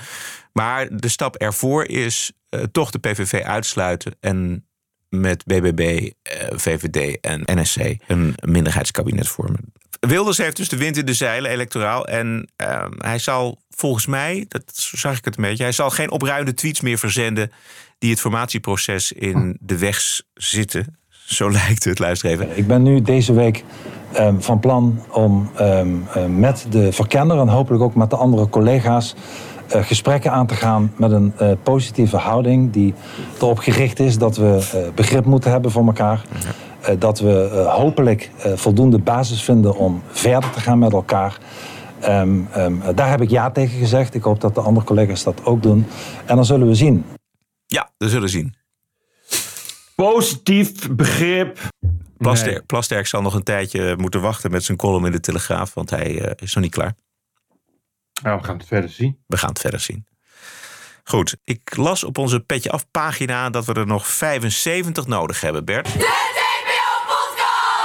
Maar 0.53 0.97
de 0.97 1.09
stap 1.09 1.37
ervoor 1.37 1.85
is 1.85 2.33
eh, 2.49 2.61
toch 2.73 2.91
de 2.91 2.99
PVV 2.99 3.43
uitsluiten 3.43 4.17
en 4.21 4.67
met 5.09 5.45
BBB, 5.45 6.11
eh, 6.23 6.49
VVD 6.51 7.21
en 7.21 7.43
NSC 7.45 7.97
een 8.07 8.35
minderheidskabinet 8.45 9.29
vormen. 9.29 9.73
Wilders 10.07 10.39
heeft 10.39 10.57
dus 10.57 10.69
de 10.69 10.77
wind 10.77 10.97
in 10.97 11.07
de 11.07 11.15
zeilen 11.15 11.51
electoraal. 11.51 12.07
En 12.07 12.49
eh, 12.57 12.85
hij 12.99 13.19
zal 13.19 13.59
volgens 13.71 14.07
mij, 14.07 14.45
dat 14.49 14.63
zag 14.75 15.19
ik 15.19 15.25
het 15.25 15.37
een 15.37 15.43
beetje, 15.43 15.63
hij 15.63 15.73
zal 15.73 15.91
geen 15.91 16.11
opruimende 16.11 16.55
tweets 16.55 16.81
meer 16.81 16.99
verzenden 16.99 17.53
die 17.99 18.11
het 18.11 18.21
formatieproces 18.21 19.13
in 19.13 19.57
de 19.61 19.79
weg 19.79 20.21
zitten. 20.35 20.99
Zo 21.25 21.51
lijkt 21.61 21.85
het, 21.85 21.99
luister 21.99 22.31
even. 22.31 22.59
Ik 22.59 22.67
ben 22.67 22.83
nu 22.83 23.03
deze 23.03 23.33
week 23.33 23.65
ehm, 24.13 24.41
van 24.41 24.61
plan 24.61 25.05
om 25.11 25.51
ehm, 25.57 25.89
eh, 26.15 26.25
met 26.25 26.67
de 26.71 26.93
verkenner 26.93 27.39
en 27.39 27.49
hopelijk 27.49 27.83
ook 27.83 27.95
met 27.95 28.11
de 28.11 28.17
andere 28.17 28.49
collega's 28.49 29.15
eh, 29.69 29.83
gesprekken 29.83 30.33
aan 30.33 30.47
te 30.47 30.55
gaan 30.55 30.93
met 30.97 31.11
een 31.11 31.33
eh, 31.39 31.51
positieve 31.63 32.17
houding 32.17 32.73
die 32.73 32.95
erop 33.39 33.59
gericht 33.59 34.01
is 34.01 34.19
dat 34.19 34.37
we 34.37 34.91
begrip 34.95 35.25
moeten 35.25 35.51
hebben 35.51 35.71
voor 35.71 35.87
elkaar. 35.87 36.25
Dat 36.99 37.19
we 37.19 37.51
eh, 37.53 37.75
hopelijk 37.75 38.31
eh, 38.39 38.53
voldoende 38.57 38.99
basis 38.99 39.43
vinden 39.43 39.77
om 39.77 40.03
verder 40.09 40.51
te 40.51 40.61
gaan 40.61 40.79
met 40.79 40.93
elkaar. 40.93 41.39
Ehm, 42.01 42.41
ehm, 42.53 42.95
daar 42.95 43.11
heb 43.11 43.21
ik 43.21 43.31
ja 43.31 43.51
tegen 43.51 43.79
gezegd. 43.79 44.15
Ik 44.15 44.23
hoop 44.23 44.41
dat 44.41 44.55
de 44.55 44.61
andere 44.61 44.87
collega's 44.87 45.23
dat 45.23 45.45
ook 45.45 45.63
doen. 45.63 45.87
En 46.25 46.37
dan 46.37 46.45
zullen 46.45 46.67
we 46.67 46.75
zien. 46.75 47.05
Ja, 47.67 47.91
we 47.99 48.09
zullen 48.09 48.29
zien. 48.29 48.55
Positief 49.95 50.91
begrip. 50.91 51.59
Plasterk, 52.19 52.67
Plasterk 52.67 53.07
zal 53.07 53.23
nog 53.23 53.35
een 53.35 53.43
tijdje 53.43 53.97
moeten 53.97 54.21
wachten 54.21 54.51
met 54.51 54.65
zijn 54.65 54.79
column 54.79 55.07
in 55.07 55.13
de 55.13 55.21
Telegraaf, 55.21 55.75
want 55.75 55.91
hij 55.91 56.21
eh, 56.21 56.31
is 56.37 56.55
nog 56.55 56.65
niet 56.65 56.73
klaar. 56.73 56.95
Nou, 58.23 58.39
we 58.39 58.45
gaan 58.45 58.57
het 58.57 58.67
verder 58.67 58.91
zien. 58.91 59.19
We 59.27 59.37
gaan 59.37 59.49
het 59.49 59.61
verder 59.61 59.81
zien. 59.81 60.07
Goed, 61.05 61.37
ik 61.45 61.77
las 61.77 62.05
op 62.05 62.19
onze 62.19 62.41
Petje 62.41 62.71
Af 62.71 62.91
pagina 62.91 63.51
dat 63.51 63.65
we 63.65 63.75
er 63.75 63.87
nog 63.87 64.07
75 64.07 65.07
nodig 65.07 65.41
hebben, 65.41 65.65
Bert. 65.65 65.89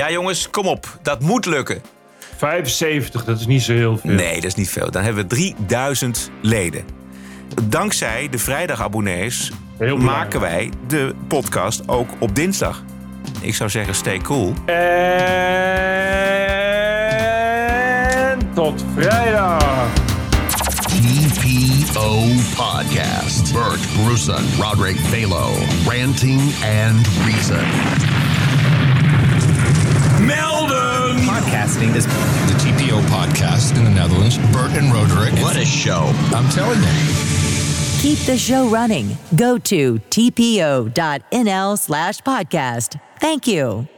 Ja, 0.00 0.10
jongens, 0.10 0.50
kom 0.50 0.66
op. 0.66 0.98
Dat 1.02 1.20
moet 1.20 1.46
lukken. 1.46 1.82
75, 2.36 3.24
dat 3.24 3.40
is 3.40 3.46
niet 3.46 3.62
zo 3.62 3.72
heel 3.72 3.96
veel. 3.96 4.10
Nee, 4.10 4.34
dat 4.34 4.44
is 4.44 4.54
niet 4.54 4.70
veel. 4.70 4.90
Dan 4.90 5.02
hebben 5.02 5.22
we 5.22 5.28
3000 5.28 6.30
leden. 6.42 6.84
Dankzij 7.62 8.28
de 8.28 8.38
vrijdagabonnees 8.38 9.52
maken 9.98 10.40
wij 10.40 10.70
de 10.86 11.14
podcast 11.28 11.88
ook 11.88 12.08
op 12.18 12.34
dinsdag. 12.34 12.82
Ik 13.40 13.54
zou 13.54 13.70
zeggen, 13.70 13.94
stay 13.94 14.18
cool. 14.18 14.54
En 14.66 14.78
tot 18.54 18.84
vrijdag. 18.94 19.88
TPO 20.86 22.18
Podcast. 22.56 23.52
Bert 23.52 23.80
Bruson, 24.04 24.44
Roderick 24.58 24.98
Balo, 25.10 25.50
Ranting 25.86 26.40
and 26.84 27.08
Reason. 27.26 28.09
Podcasting 31.40 31.96
is 31.96 32.04
the 32.04 32.54
TPO 32.58 33.00
podcast 33.06 33.74
in 33.78 33.84
the 33.84 33.90
Netherlands. 33.90 34.36
Bert 34.52 34.72
and 34.72 34.92
Roderick. 34.92 35.32
What 35.42 35.56
a 35.56 35.64
show. 35.64 36.12
I'm 36.34 36.46
telling 36.50 36.78
you. 36.78 36.88
Keep 37.98 38.18
the 38.26 38.36
show 38.36 38.68
running. 38.68 39.16
Go 39.36 39.56
to 39.56 39.94
tpo.nl 40.10 41.78
slash 41.78 42.20
podcast. 42.20 43.00
Thank 43.20 43.46
you. 43.46 43.88